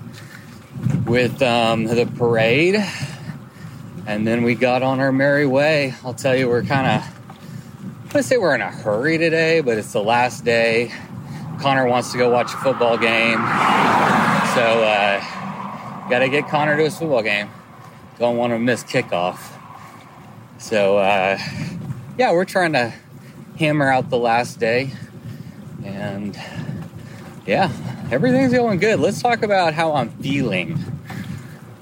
[1.04, 2.76] with um, the parade.
[4.06, 5.94] And then we got on our merry way.
[6.04, 9.92] I'll tell you, we're kind of, gonna say we're in a hurry today, but it's
[9.92, 10.92] the last day.
[11.62, 13.38] Connor wants to go watch a football game.
[14.54, 15.20] So, uh,
[16.10, 17.48] gotta get Connor to his football game.
[18.18, 19.38] Don't want to miss kickoff.
[20.58, 21.38] So, uh,
[22.18, 22.92] yeah, we're trying to
[23.60, 24.90] hammer out the last day.
[25.84, 26.36] And
[27.46, 27.70] yeah,
[28.10, 28.98] everything's going good.
[28.98, 30.72] Let's talk about how I'm feeling.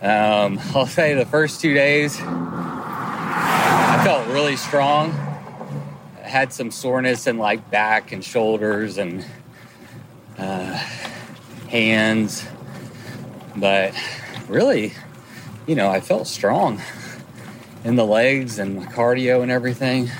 [0.02, 5.10] Um, I'll say the first two days, I felt really strong.
[6.22, 9.24] I had some soreness in like back and shoulders and
[10.40, 10.72] uh,
[11.68, 12.46] hands,
[13.56, 13.94] but
[14.48, 14.94] really,
[15.66, 16.80] you know, I felt strong
[17.84, 20.10] in the legs and my cardio and everything.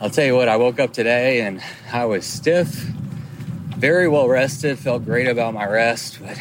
[0.00, 1.62] I'll tell you what, I woke up today and
[1.92, 6.38] I was stiff, very well rested, felt great about my rest, but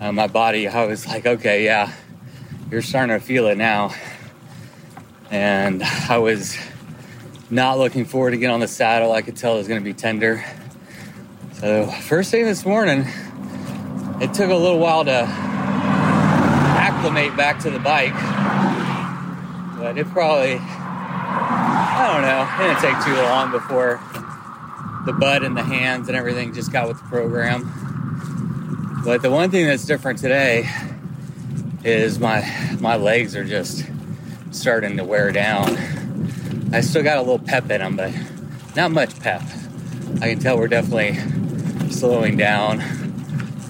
[0.00, 1.92] uh, my body, I was like, okay, yeah,
[2.70, 3.94] you're starting to feel it now.
[5.30, 6.58] And I was
[7.48, 9.12] not looking forward to get on the saddle.
[9.12, 10.44] I could tell it was going to be tender.
[11.62, 13.06] So, first thing this morning,
[14.20, 15.12] it took a little while to
[16.72, 18.12] acclimate back to the bike,
[19.78, 24.00] but it probably, I don't know, it didn't take too long before
[25.06, 29.00] the butt and the hands and everything just got with the program.
[29.04, 30.68] But the one thing that's different today
[31.84, 32.44] is my
[32.80, 33.84] my legs are just
[34.50, 35.76] starting to wear down.
[36.72, 38.12] I still got a little pep in them, but
[38.74, 39.42] not much pep.
[40.20, 41.16] I can tell we're definitely
[42.02, 42.80] slowing down,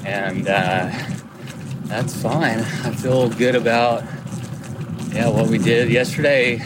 [0.07, 0.91] and uh,
[1.85, 2.61] that's fine.
[2.61, 4.05] I feel good about
[5.13, 6.57] yeah what we did yesterday.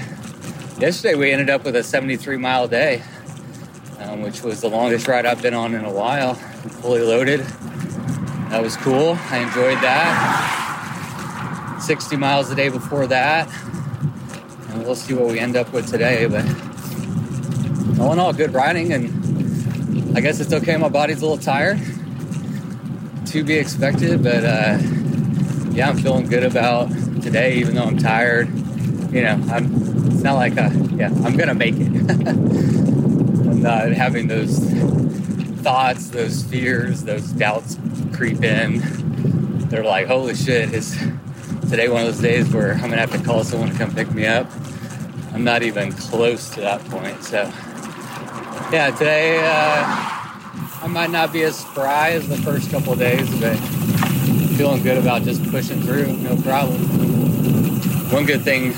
[0.79, 3.03] Yesterday we ended up with a 73 mile day,
[3.99, 7.41] um, which was the longest ride I've been on in a while, fully loaded.
[7.41, 9.19] That was cool.
[9.31, 11.81] I enjoyed that.
[11.83, 13.53] 60 miles a day before that.
[14.69, 16.27] And we'll see what we end up with today.
[16.27, 16.45] But
[18.01, 18.93] all in all, good riding.
[18.93, 19.26] And
[20.17, 20.79] I guess it's okay.
[20.79, 21.79] My body's a little tired.
[23.27, 24.23] To be expected.
[24.23, 24.79] But uh,
[25.73, 26.89] yeah, I'm feeling good about
[27.21, 28.49] today, even though I'm tired.
[29.13, 32.11] You know, I'm, it's not like, a, yeah, I'm to make it.
[32.11, 34.59] I'm not having those
[35.61, 37.77] thoughts, those fears, those doubts
[38.15, 39.69] creep in.
[39.69, 40.97] they're like, holy shit, is
[41.69, 44.11] today one of those days where I'm gonna have to call someone to come pick
[44.13, 44.51] me up?
[45.35, 47.23] I'm not even close to that point.
[47.23, 47.53] So,
[48.73, 49.85] yeah, today uh,
[50.83, 53.57] I might not be as spry as the first couple days, but
[54.57, 56.81] feeling good about just pushing through, no problem.
[58.11, 58.75] One good thing,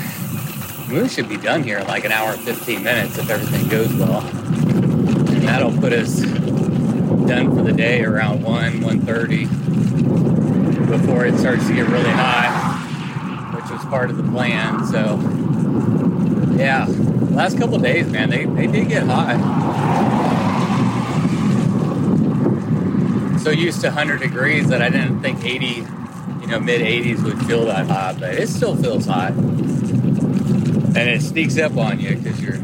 [0.91, 3.91] we should be done here in like an hour and 15 minutes if everything goes
[3.95, 4.21] well.
[4.25, 11.73] And that'll put us done for the day around 1, 1.30 before it starts to
[11.73, 12.49] get really high,
[13.55, 14.85] which was part of the plan.
[14.87, 15.19] So,
[16.55, 16.85] yeah,
[17.31, 19.37] last couple days, man, they, they did get hot.
[23.41, 27.39] So used to 100 degrees that I didn't think 80, you know, mid 80s would
[27.47, 29.31] feel that hot, but it still feels hot.
[29.31, 32.57] And it sneaks up on you because you're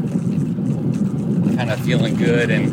[1.56, 2.70] kind of feeling good and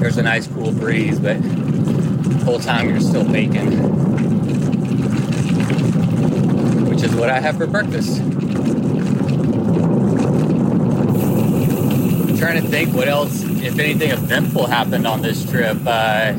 [0.00, 3.70] there's a nice cool breeze, but the whole time you're still baking,
[6.88, 8.20] which is what I have for breakfast.
[12.42, 15.76] Trying to think what else, if anything eventful happened on this trip.
[15.86, 16.34] Uh,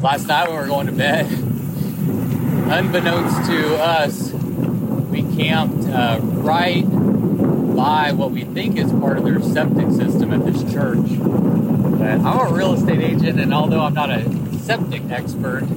[0.00, 1.26] last night when we were going to bed,
[2.72, 6.84] unbeknownst to us, we camped uh, right
[7.76, 11.06] by what we think is part of their septic system at this church.
[11.18, 14.24] But I'm a real estate agent, and although I'm not a
[14.60, 15.68] septic expert,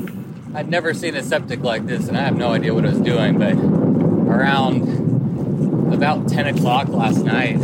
[0.56, 3.02] I'd never seen a septic like this, and I have no idea what I was
[3.02, 3.38] doing.
[3.38, 3.56] But
[4.34, 7.58] around about 10 o'clock last night,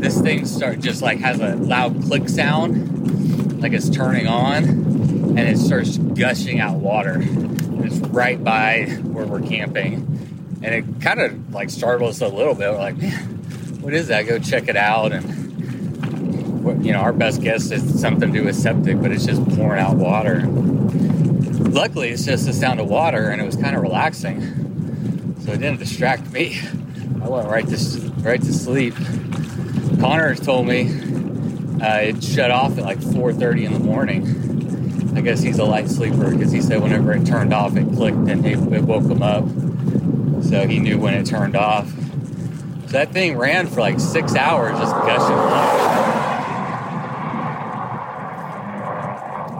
[0.00, 5.40] this thing start just like has a loud click sound, like it's turning on, and
[5.40, 7.18] it starts gushing out water.
[7.20, 9.94] It's right by where we're camping,
[10.62, 12.70] and it kind of like startled us a little bit.
[12.70, 13.20] We're like, man,
[13.80, 14.22] what is that?
[14.22, 18.56] Go check it out, and you know, our best guess is something to do with
[18.56, 20.44] septic, but it's just pouring out water.
[20.46, 25.58] Luckily, it's just the sound of water, and it was kind of relaxing, so it
[25.58, 26.60] didn't distract me.
[27.22, 28.94] I went right to right to sleep.
[30.00, 30.88] Connor told me
[31.82, 35.14] uh, it shut off at like 4:30 in the morning.
[35.16, 38.16] I guess he's a light sleeper because he said whenever it turned off, it clicked
[38.16, 39.44] and it, it woke him up.
[40.44, 41.88] So he knew when it turned off.
[42.86, 46.08] So that thing ran for like six hours, just gushing water.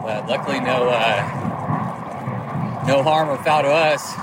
[0.03, 1.39] But luckily, no uh,
[2.87, 4.13] no harm or foul to us.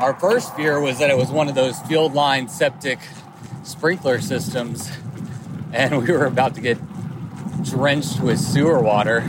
[0.00, 2.98] Our first fear was that it was one of those field line septic
[3.62, 4.90] sprinkler systems,
[5.72, 6.78] and we were about to get
[7.64, 9.24] drenched with sewer water.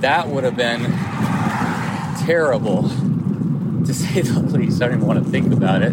[0.00, 0.82] That would have been
[2.26, 2.82] terrible,
[3.86, 4.82] to say the least.
[4.82, 5.92] I don't even want to think about it,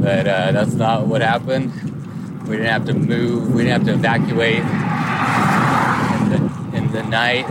[0.00, 1.72] but uh, that's not what happened.
[2.46, 3.54] We didn't have to move.
[3.54, 7.46] We didn't have to evacuate in the, in the night.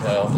[0.00, 0.32] So.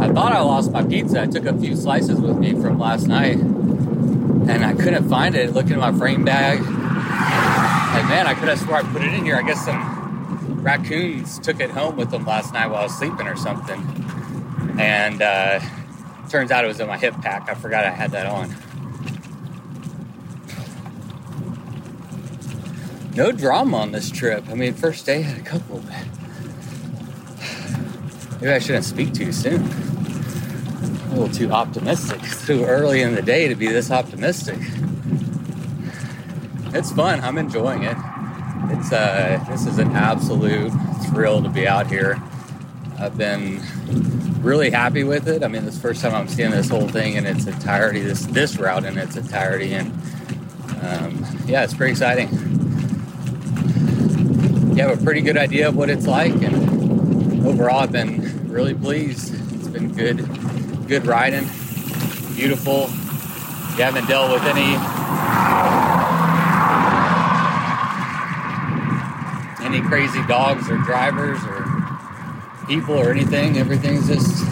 [0.00, 1.22] I thought I lost my pizza.
[1.22, 5.54] I took a few slices with me from last night and I couldn't find it.
[5.54, 6.60] Looking in my frame bag.
[6.60, 9.36] Like, man, I could have swore I put it in here.
[9.36, 13.26] I guess some raccoons took it home with them last night while I was sleeping
[13.26, 13.80] or something.
[14.78, 15.60] And uh,
[16.28, 17.48] turns out it was in my hip pack.
[17.48, 18.54] I forgot I had that on.
[23.14, 24.46] No drama on this trip.
[24.50, 26.06] I mean, first day had a couple, but
[28.42, 29.88] maybe I shouldn't speak too soon.
[31.10, 32.20] A little too optimistic.
[32.22, 34.58] It's too early in the day to be this optimistic.
[36.74, 37.20] It's fun.
[37.20, 37.96] I'm enjoying it.
[38.70, 40.70] It's uh, this is an absolute
[41.10, 42.22] thrill to be out here.
[42.98, 43.62] I've been
[44.42, 45.42] really happy with it.
[45.42, 48.58] I mean, this first time I'm seeing this whole thing in its entirety, this this
[48.58, 49.92] route in its entirety, and
[50.82, 52.28] um, yeah, it's pretty exciting.
[54.76, 58.74] You have a pretty good idea of what it's like, and overall, I've been really
[58.74, 59.34] pleased.
[59.54, 60.18] It's been good,
[60.88, 61.44] good riding,
[62.34, 62.88] beautiful.
[63.76, 64.74] You haven't dealt with any
[69.62, 71.66] any crazy dogs or drivers or
[72.66, 73.58] people or anything.
[73.58, 74.46] Everything's just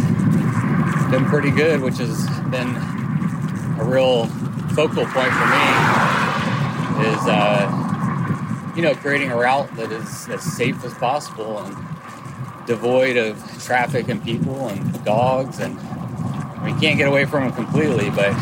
[1.10, 2.76] been pretty good, which has been
[3.80, 4.26] a real
[4.74, 5.64] focal point for me.
[7.08, 11.74] Is uh, you know creating a route that is as safe as possible and
[12.66, 15.78] devoid of traffic and people and dogs and
[16.64, 18.32] You can't get away from them completely, but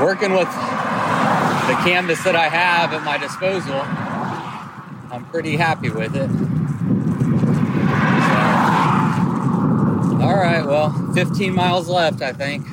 [0.00, 3.80] working with the canvas that I have at my disposal,
[5.10, 6.28] I'm pretty happy with it.
[10.08, 12.66] So, all right, well, 15 miles left, I think.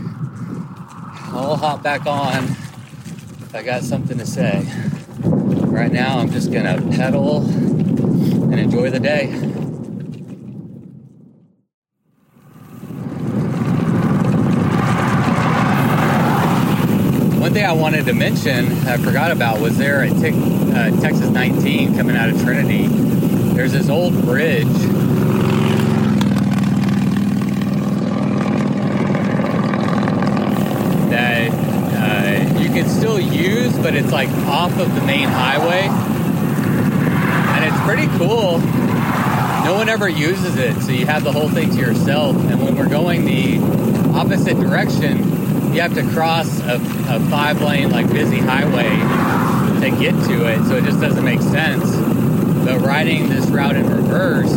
[1.33, 4.65] I'll hop back on if I got something to say.
[5.23, 9.27] right now, I'm just gonna pedal and enjoy the day.
[17.39, 21.29] One thing I wanted to mention, I forgot about, was there at Tec- uh, Texas
[21.29, 22.87] 19 coming out of Trinity.
[22.87, 24.65] There's this old bridge
[31.09, 35.87] that uh, you can still use, but it's like off of the main highway.
[37.53, 38.57] And it's pretty cool.
[39.65, 42.35] No one ever uses it, so you have the whole thing to yourself.
[42.35, 43.59] And when we're going the
[44.17, 45.30] opposite direction,
[45.73, 48.89] you have to cross a, a five lane, like busy highway
[49.81, 51.95] to get to it, so it just doesn't make sense.
[52.65, 54.53] But riding this route in reverse,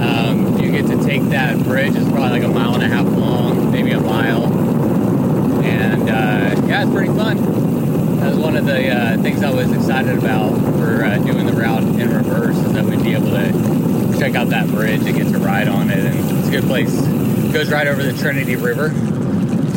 [0.00, 1.94] um, you get to take that bridge.
[1.94, 4.44] It's probably like a mile and a half long, maybe a mile,
[5.62, 7.36] and uh, yeah, it's pretty fun.
[8.18, 11.52] That was one of the uh, things I was excited about for uh, doing the
[11.52, 15.28] route in reverse, is that we'd be able to check out that bridge and get
[15.28, 16.04] to ride on it.
[16.04, 16.92] And it's a good place.
[16.94, 18.90] It goes right over the Trinity River,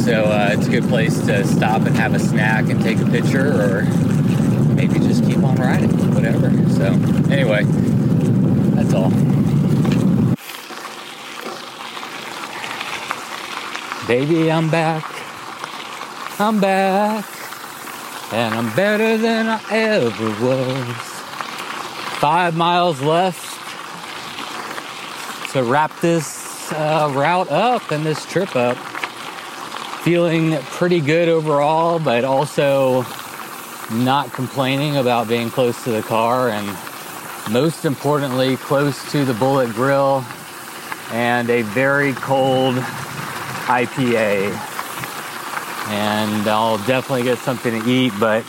[0.03, 3.05] so uh, it's a good place to stop and have a snack and take a
[3.05, 3.83] picture, or
[4.73, 6.51] maybe just keep on riding, whatever.
[6.71, 6.87] So
[7.31, 7.63] anyway,
[8.75, 9.09] that's all.
[14.05, 15.09] Baby, I'm back.
[16.37, 17.25] I'm back.
[18.33, 20.95] And I'm better than I ever was.
[22.19, 23.51] Five miles left
[25.53, 28.77] to wrap this uh, route up and this trip up.
[30.03, 33.05] Feeling pretty good overall, but also
[33.89, 36.67] not complaining about being close to the car and
[37.51, 40.25] most importantly, close to the Bullet Grill
[41.11, 44.51] and a very cold IPA.
[45.89, 48.43] And I'll definitely get something to eat, but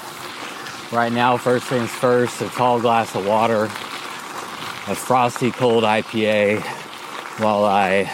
[0.91, 3.65] right now, first things first, a tall glass of water,
[4.91, 6.63] a frosty cold IPA
[7.39, 8.11] while I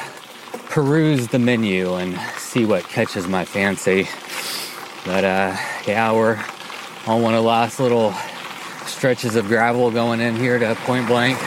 [0.70, 4.08] peruse the menu and see what catches my fancy.
[5.04, 5.56] But uh,
[5.86, 6.42] yeah, we're
[7.06, 8.14] on one of the last little
[8.86, 11.42] stretches of gravel going in here to Point Blank,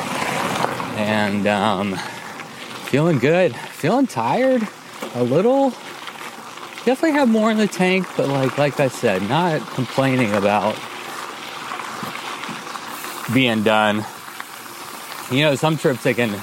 [0.98, 1.96] and um,
[2.86, 3.56] feeling good.
[3.56, 4.68] Feeling tired
[5.16, 5.70] a little.
[6.86, 10.76] Definitely have more in the tank, but like like I said, not complaining about
[13.34, 14.06] being done.
[15.32, 16.38] You know, some trips they can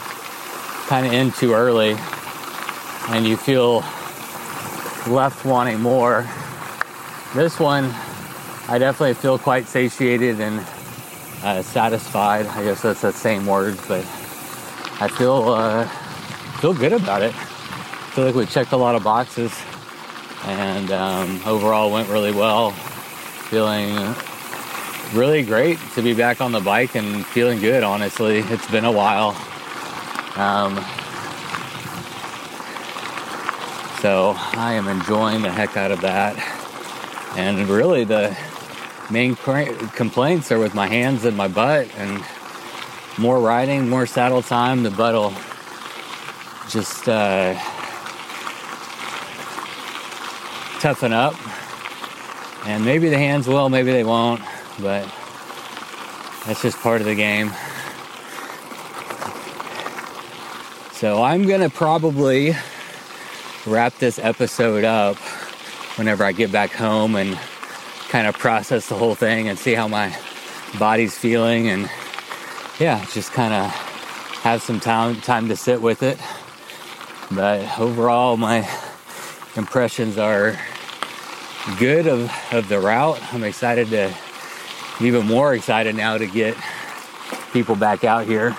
[0.86, 1.96] kind of end too early,
[3.08, 3.80] and you feel
[5.06, 6.28] left wanting more.
[7.34, 7.84] This one,
[8.68, 10.60] I definitely feel quite satiated and
[11.42, 12.46] uh, satisfied.
[12.46, 14.04] I guess that's the same word, but
[15.00, 15.86] I feel uh,
[16.60, 17.34] feel good about it.
[17.34, 19.52] I feel like we checked a lot of boxes,
[20.44, 22.72] and um, overall went really well.
[23.50, 24.14] Feeling
[25.14, 27.82] really great to be back on the bike and feeling good.
[27.82, 29.30] Honestly, it's been a while.
[30.36, 30.84] Um,
[34.00, 36.36] so I am enjoying the heck out of that.
[37.36, 38.36] And really, the
[39.10, 42.24] main complaints are with my hands and my butt, and
[43.18, 44.82] more riding, more saddle time.
[44.82, 45.34] The butt will
[46.70, 47.54] just uh,
[50.80, 51.34] toughen up.
[52.66, 54.40] And maybe the hands will, maybe they won't,
[54.80, 55.04] but
[56.46, 57.52] that's just part of the game.
[60.92, 62.54] So I'm gonna probably
[63.66, 65.16] wrap this episode up
[65.96, 67.38] whenever I get back home and
[68.08, 70.16] kind of process the whole thing and see how my
[70.78, 71.90] body's feeling and
[72.78, 73.70] yeah, just kind of
[74.42, 76.18] have some time time to sit with it.
[77.30, 78.68] But overall my
[79.56, 80.58] impressions are
[81.78, 83.20] good of, of the route.
[83.34, 84.14] I'm excited to
[85.00, 86.56] even more excited now to get
[87.52, 88.56] people back out here,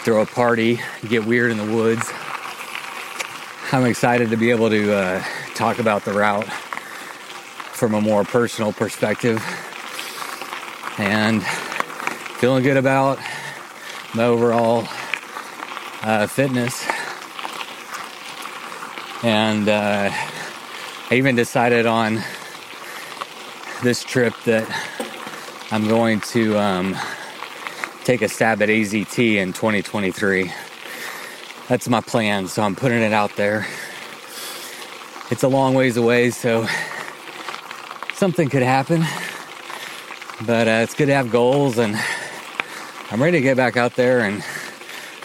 [0.00, 2.08] throw a party, get weird in the woods.
[3.72, 5.24] I'm excited to be able to uh,
[5.56, 6.46] talk about the route
[7.72, 9.42] from a more personal perspective
[10.98, 11.44] and
[12.38, 13.18] feeling good about
[14.14, 14.86] my overall
[16.02, 16.86] uh, fitness.
[19.24, 20.10] And uh,
[21.10, 22.22] I even decided on
[23.82, 24.64] this trip that
[25.72, 26.96] I'm going to um,
[28.04, 30.52] take a stab at AZT in 2023.
[31.68, 33.66] That's my plan, so I'm putting it out there.
[35.32, 36.68] It's a long ways away, so
[38.14, 39.04] something could happen.
[40.46, 41.96] But uh, it's good to have goals, and
[43.10, 44.44] I'm ready to get back out there and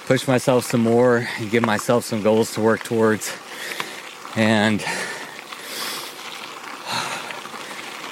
[0.08, 3.32] push myself some more and give myself some goals to work towards.
[4.36, 4.84] And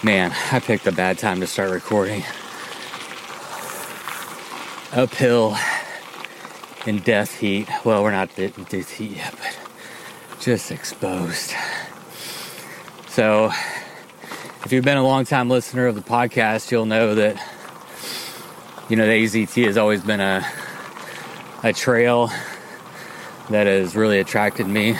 [0.03, 2.23] man, I picked a bad time to start recording.
[4.93, 5.57] uphill
[6.85, 7.67] in death heat.
[7.83, 9.57] Well, we're not in death heat yet, but
[10.39, 11.53] just exposed.
[13.07, 13.51] So,
[14.65, 17.35] if you've been a long time listener of the podcast, you'll know that,
[18.89, 20.45] you know, the AZT has always been a,
[21.63, 22.31] a trail
[23.49, 24.95] that has really attracted me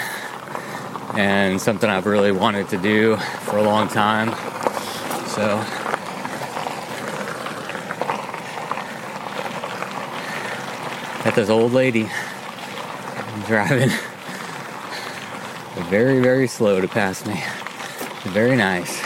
[1.16, 4.30] and something I've really wanted to do for a long time.
[5.28, 5.64] So,
[11.24, 12.10] got this old lady
[13.46, 13.92] driving
[15.90, 17.42] very, very slow to pass me.
[18.32, 18.98] Very nice.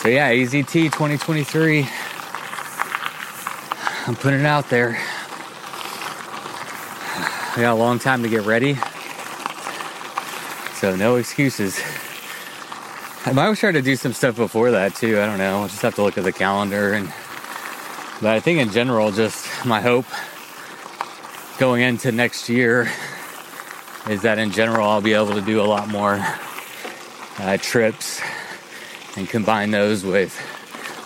[0.00, 1.88] So, yeah, AZT 2023.
[4.06, 4.98] I'm putting it out there.
[7.56, 8.78] We got a long time to get ready.
[10.74, 11.80] So, no excuses.
[13.26, 15.20] I might try to do some stuff before that too.
[15.20, 15.60] I don't know.
[15.60, 17.12] I'll just have to look at the calendar and
[18.20, 20.06] but I think in general, just my hope
[21.58, 22.90] going into next year
[24.08, 26.24] is that in general I'll be able to do a lot more
[27.38, 28.20] uh, trips
[29.16, 30.34] and combine those with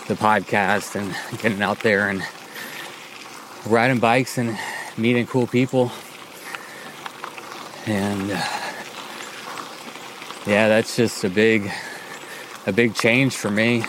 [0.07, 2.23] the podcast and getting out there and
[3.65, 4.57] riding bikes and
[4.97, 5.91] meeting cool people.
[7.85, 8.43] And uh,
[10.45, 11.71] yeah, that's just a big,
[12.65, 13.83] a big change for me.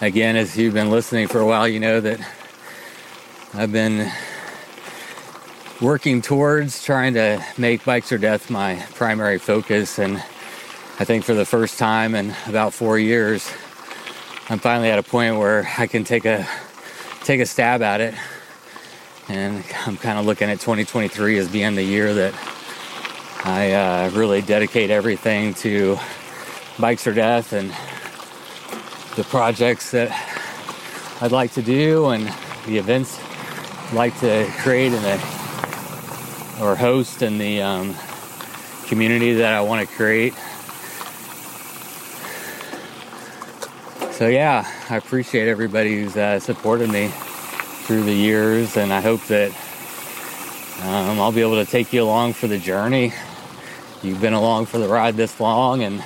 [0.00, 2.20] Again, as you've been listening for a while, you know that
[3.52, 4.12] I've been
[5.80, 9.98] working towards trying to make Bikes or Death my primary focus.
[9.98, 10.18] And
[11.00, 13.50] I think for the first time in about four years,
[14.48, 16.46] I'm finally at a point where I can take a
[17.24, 18.14] take a stab at it.
[19.28, 22.34] And I'm kind of looking at 2023 as being the year that
[23.44, 25.98] I uh, really dedicate everything to
[26.78, 27.74] Bikes or Death and
[29.18, 30.12] the projects that
[31.20, 32.32] I'd like to do and
[32.66, 33.18] the events
[33.88, 35.14] I'd like to create the
[36.62, 37.96] or host in the um,
[38.86, 40.34] community that I want to create.
[44.12, 49.22] So yeah, I appreciate everybody who's uh, supported me through the years, and I hope
[49.24, 49.50] that
[50.84, 53.12] um, I'll be able to take you along for the journey.
[54.00, 56.04] You've been along for the ride this long, and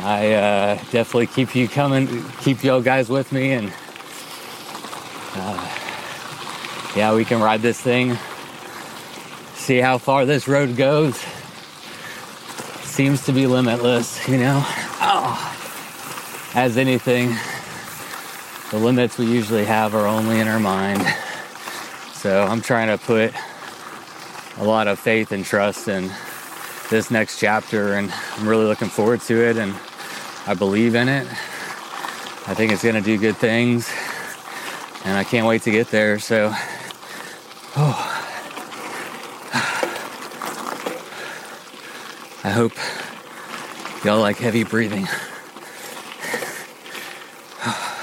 [0.00, 3.72] I uh, definitely keep you coming, keep y'all guys with me, and
[5.34, 5.78] uh,
[6.96, 8.16] yeah, we can ride this thing,
[9.54, 11.16] see how far this road goes.
[12.82, 14.62] Seems to be limitless, you know.
[15.00, 15.56] Oh,
[16.54, 17.34] as anything,
[18.70, 21.06] the limits we usually have are only in our mind.
[22.14, 23.32] So I'm trying to put
[24.58, 26.10] a lot of faith and trust in
[26.90, 29.56] this next chapter, and I'm really looking forward to it.
[29.56, 29.74] And
[30.48, 31.26] I believe in it.
[31.26, 33.92] I think it's going to do good things,
[35.04, 36.18] and I can't wait to get there.
[36.18, 36.50] So,
[37.76, 38.24] oh,
[42.44, 42.72] I hope
[44.06, 45.06] y'all like heavy breathing.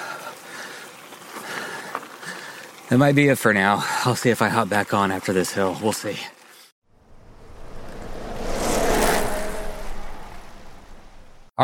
[2.90, 3.84] That might be it for now.
[4.06, 5.76] I'll see if I hop back on after this hill.
[5.82, 6.20] We'll see.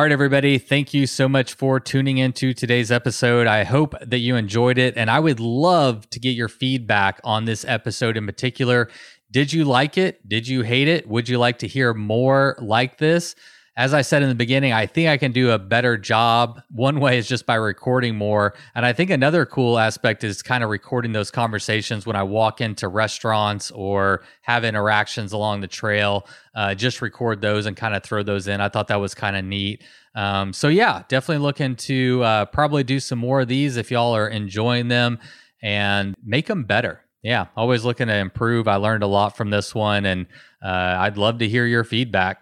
[0.01, 0.57] All right, everybody.
[0.57, 3.45] Thank you so much for tuning into today's episode.
[3.45, 4.97] I hope that you enjoyed it.
[4.97, 8.89] And I would love to get your feedback on this episode in particular.
[9.29, 10.27] Did you like it?
[10.27, 11.07] Did you hate it?
[11.07, 13.35] Would you like to hear more like this?
[13.77, 16.61] As I said in the beginning, I think I can do a better job.
[16.71, 18.53] One way is just by recording more.
[18.75, 22.59] And I think another cool aspect is kind of recording those conversations when I walk
[22.59, 26.27] into restaurants or have interactions along the trail.
[26.53, 28.59] Uh, just record those and kind of throw those in.
[28.59, 29.83] I thought that was kind of neat.
[30.15, 34.13] Um, so, yeah, definitely looking to uh, probably do some more of these if y'all
[34.13, 35.17] are enjoying them
[35.63, 37.05] and make them better.
[37.23, 38.67] Yeah, always looking to improve.
[38.67, 40.25] I learned a lot from this one, and
[40.61, 42.41] uh, I'd love to hear your feedback.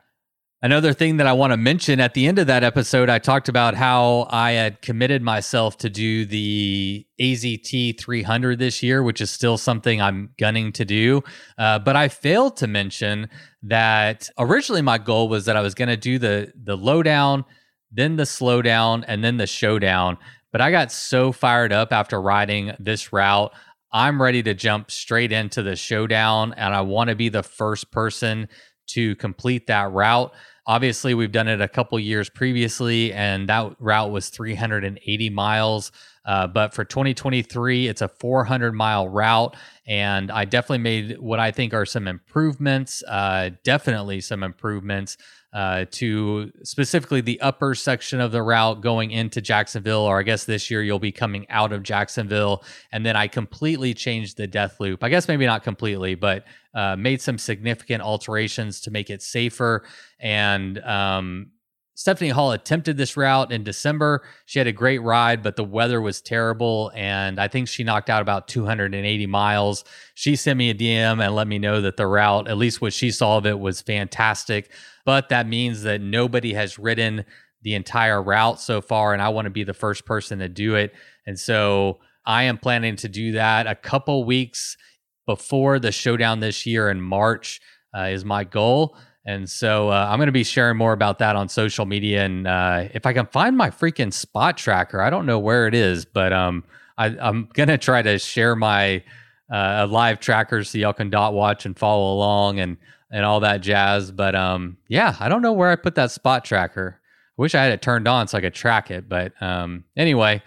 [0.62, 3.48] Another thing that I want to mention at the end of that episode, I talked
[3.48, 9.32] about how I had committed myself to do the AZT 300 this year, which is
[9.32, 11.24] still something I'm gunning to do.
[11.58, 13.30] Uh, but I failed to mention
[13.64, 17.46] that originally my goal was that I was going to do the the lowdown,
[17.90, 20.18] then the slowdown, and then the showdown.
[20.52, 23.54] But I got so fired up after riding this route.
[23.94, 27.92] I'm ready to jump straight into the showdown, and I want to be the first
[27.92, 28.50] person
[28.90, 30.34] to complete that route.
[30.70, 35.92] Obviously, we've done it a couple years previously, and that route was 380 miles.
[36.26, 39.56] Uh, but for 2023, it's a 400 mile route,
[39.88, 43.02] and I definitely made what I think are some improvements.
[43.08, 45.18] Uh, definitely some improvements
[45.52, 50.44] uh, to specifically the upper section of the route going into Jacksonville, or I guess
[50.44, 52.64] this year you'll be coming out of Jacksonville.
[52.92, 55.04] And then I completely changed the death loop.
[55.04, 56.46] I guess maybe not completely, but
[56.76, 59.84] uh, made some significant alterations to make it safer.
[60.20, 61.52] And um,
[62.00, 64.24] Stephanie Hall attempted this route in December.
[64.46, 66.94] She had a great ride, but the weather was terrible.
[66.96, 69.84] And I think she knocked out about 280 miles.
[70.14, 72.94] She sent me a DM and let me know that the route, at least what
[72.94, 74.72] she saw of it, was fantastic.
[75.10, 77.26] But that means that nobody has ridden
[77.64, 79.12] the entire route so far.
[79.12, 80.94] And I want to be the first person to do it.
[81.26, 84.78] And so I am planning to do that a couple weeks
[85.26, 87.60] before the showdown this year in March,
[87.98, 88.96] uh, is my goal.
[89.26, 92.24] And so uh, I'm going to be sharing more about that on social media.
[92.24, 95.74] And uh, if I can find my freaking spot tracker, I don't know where it
[95.74, 96.64] is, but um,
[97.00, 99.04] I, am going to try to share my
[99.52, 102.78] uh, live tracker so y'all can dot watch and follow along and
[103.12, 104.12] and all that jazz.
[104.12, 107.00] But um, yeah, I don't know where I put that spot tracker.
[107.02, 109.08] I wish I had it turned on so I could track it.
[109.10, 110.42] But um, anyway,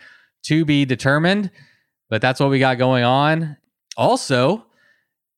[0.45, 1.51] to be determined.
[2.11, 3.57] But that's what we got going on.
[3.97, 4.67] Also,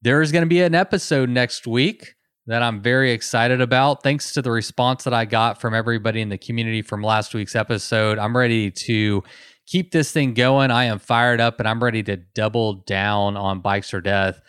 [0.02, 2.14] there is going to be an episode next week
[2.46, 4.02] that I'm very excited about.
[4.02, 7.56] Thanks to the response that I got from everybody in the community from last week's
[7.56, 9.22] episode, I'm ready to
[9.66, 10.70] keep this thing going.
[10.70, 14.40] I am fired up and I'm ready to double down on bikes or death.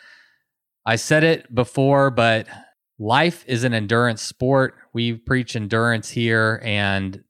[0.85, 2.47] I said it before, but
[2.99, 4.75] life is an endurance sport.
[4.93, 7.23] We preach endurance here, and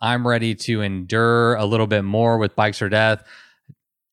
[0.00, 3.24] I'm ready to endure a little bit more with bikes or death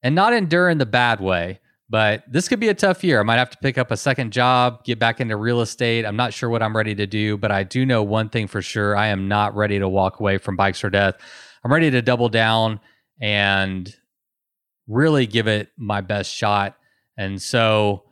[0.04, 1.60] and not endure in the bad way.
[1.92, 3.20] But this could be a tough year.
[3.20, 6.06] I might have to pick up a second job, get back into real estate.
[6.06, 8.62] I'm not sure what I'm ready to do, but I do know one thing for
[8.62, 8.96] sure.
[8.96, 11.16] I am not ready to walk away from bikes or death.
[11.64, 12.80] I'm ready to double down
[13.20, 13.92] and
[14.88, 16.78] really give it my best shot.
[17.18, 18.04] And so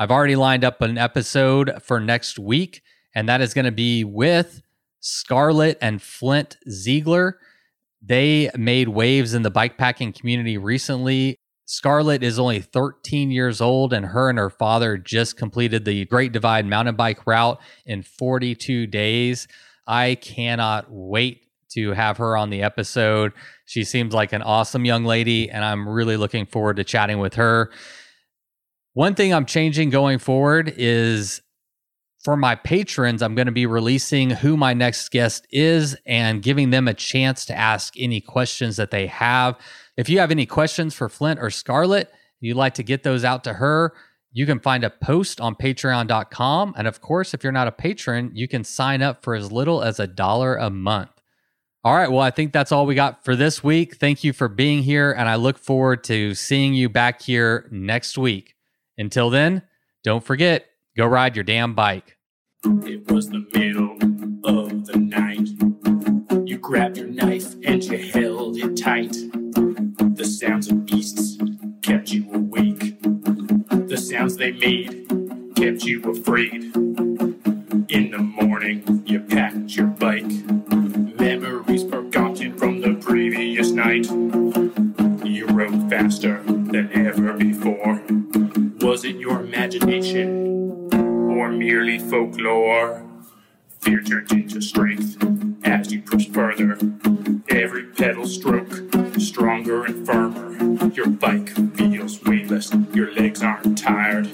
[0.00, 2.82] I've already lined up an episode for next week,
[3.14, 4.62] and that is going to be with
[4.98, 7.38] Scarlett and Flint Ziegler.
[8.02, 11.38] They made waves in the bikepacking community recently
[11.70, 16.32] Scarlett is only 13 years old, and her and her father just completed the Great
[16.32, 19.46] Divide mountain bike route in 42 days.
[19.86, 23.32] I cannot wait to have her on the episode.
[23.66, 27.34] She seems like an awesome young lady, and I'm really looking forward to chatting with
[27.34, 27.70] her.
[28.94, 31.40] One thing I'm changing going forward is
[32.24, 36.70] for my patrons, I'm going to be releasing who my next guest is and giving
[36.70, 39.56] them a chance to ask any questions that they have.
[39.96, 43.44] If you have any questions for Flint or Scarlett, you'd like to get those out
[43.44, 43.94] to her,
[44.32, 46.74] you can find a post on patreon.com.
[46.76, 49.82] And of course, if you're not a patron, you can sign up for as little
[49.82, 51.10] as a dollar a month.
[51.82, 52.10] All right.
[52.10, 53.96] Well, I think that's all we got for this week.
[53.96, 55.12] Thank you for being here.
[55.12, 58.54] And I look forward to seeing you back here next week.
[59.00, 59.62] Until then,
[60.04, 62.18] don't forget go ride your damn bike.
[62.84, 63.94] It was the middle
[64.44, 65.48] of the night.
[66.46, 69.16] You grabbed your knife and you held it tight.
[70.16, 71.38] The sounds of beasts
[71.80, 73.00] kept you awake.
[73.88, 75.08] The sounds they made
[75.56, 76.62] kept you afraid.
[77.88, 80.30] In the morning, you packed your bike.
[81.18, 84.10] Memories forgotten from the previous night.
[85.24, 88.02] You rode faster than ever before.
[88.90, 93.06] Was it your imagination or merely folklore?
[93.82, 95.16] Fear turned into strength
[95.62, 96.76] as you pushed further.
[97.48, 98.72] Every pedal stroke,
[99.16, 100.90] stronger and firmer.
[100.92, 104.26] Your bike feels weightless, your legs aren't tired.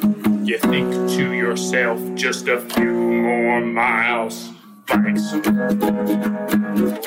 [0.49, 4.49] You think to yourself, just a few more miles.
[4.87, 5.35] Bikes.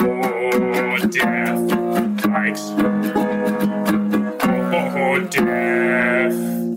[0.02, 1.68] Oh, death.
[2.30, 2.70] Bikes.
[5.02, 6.69] Oh, death.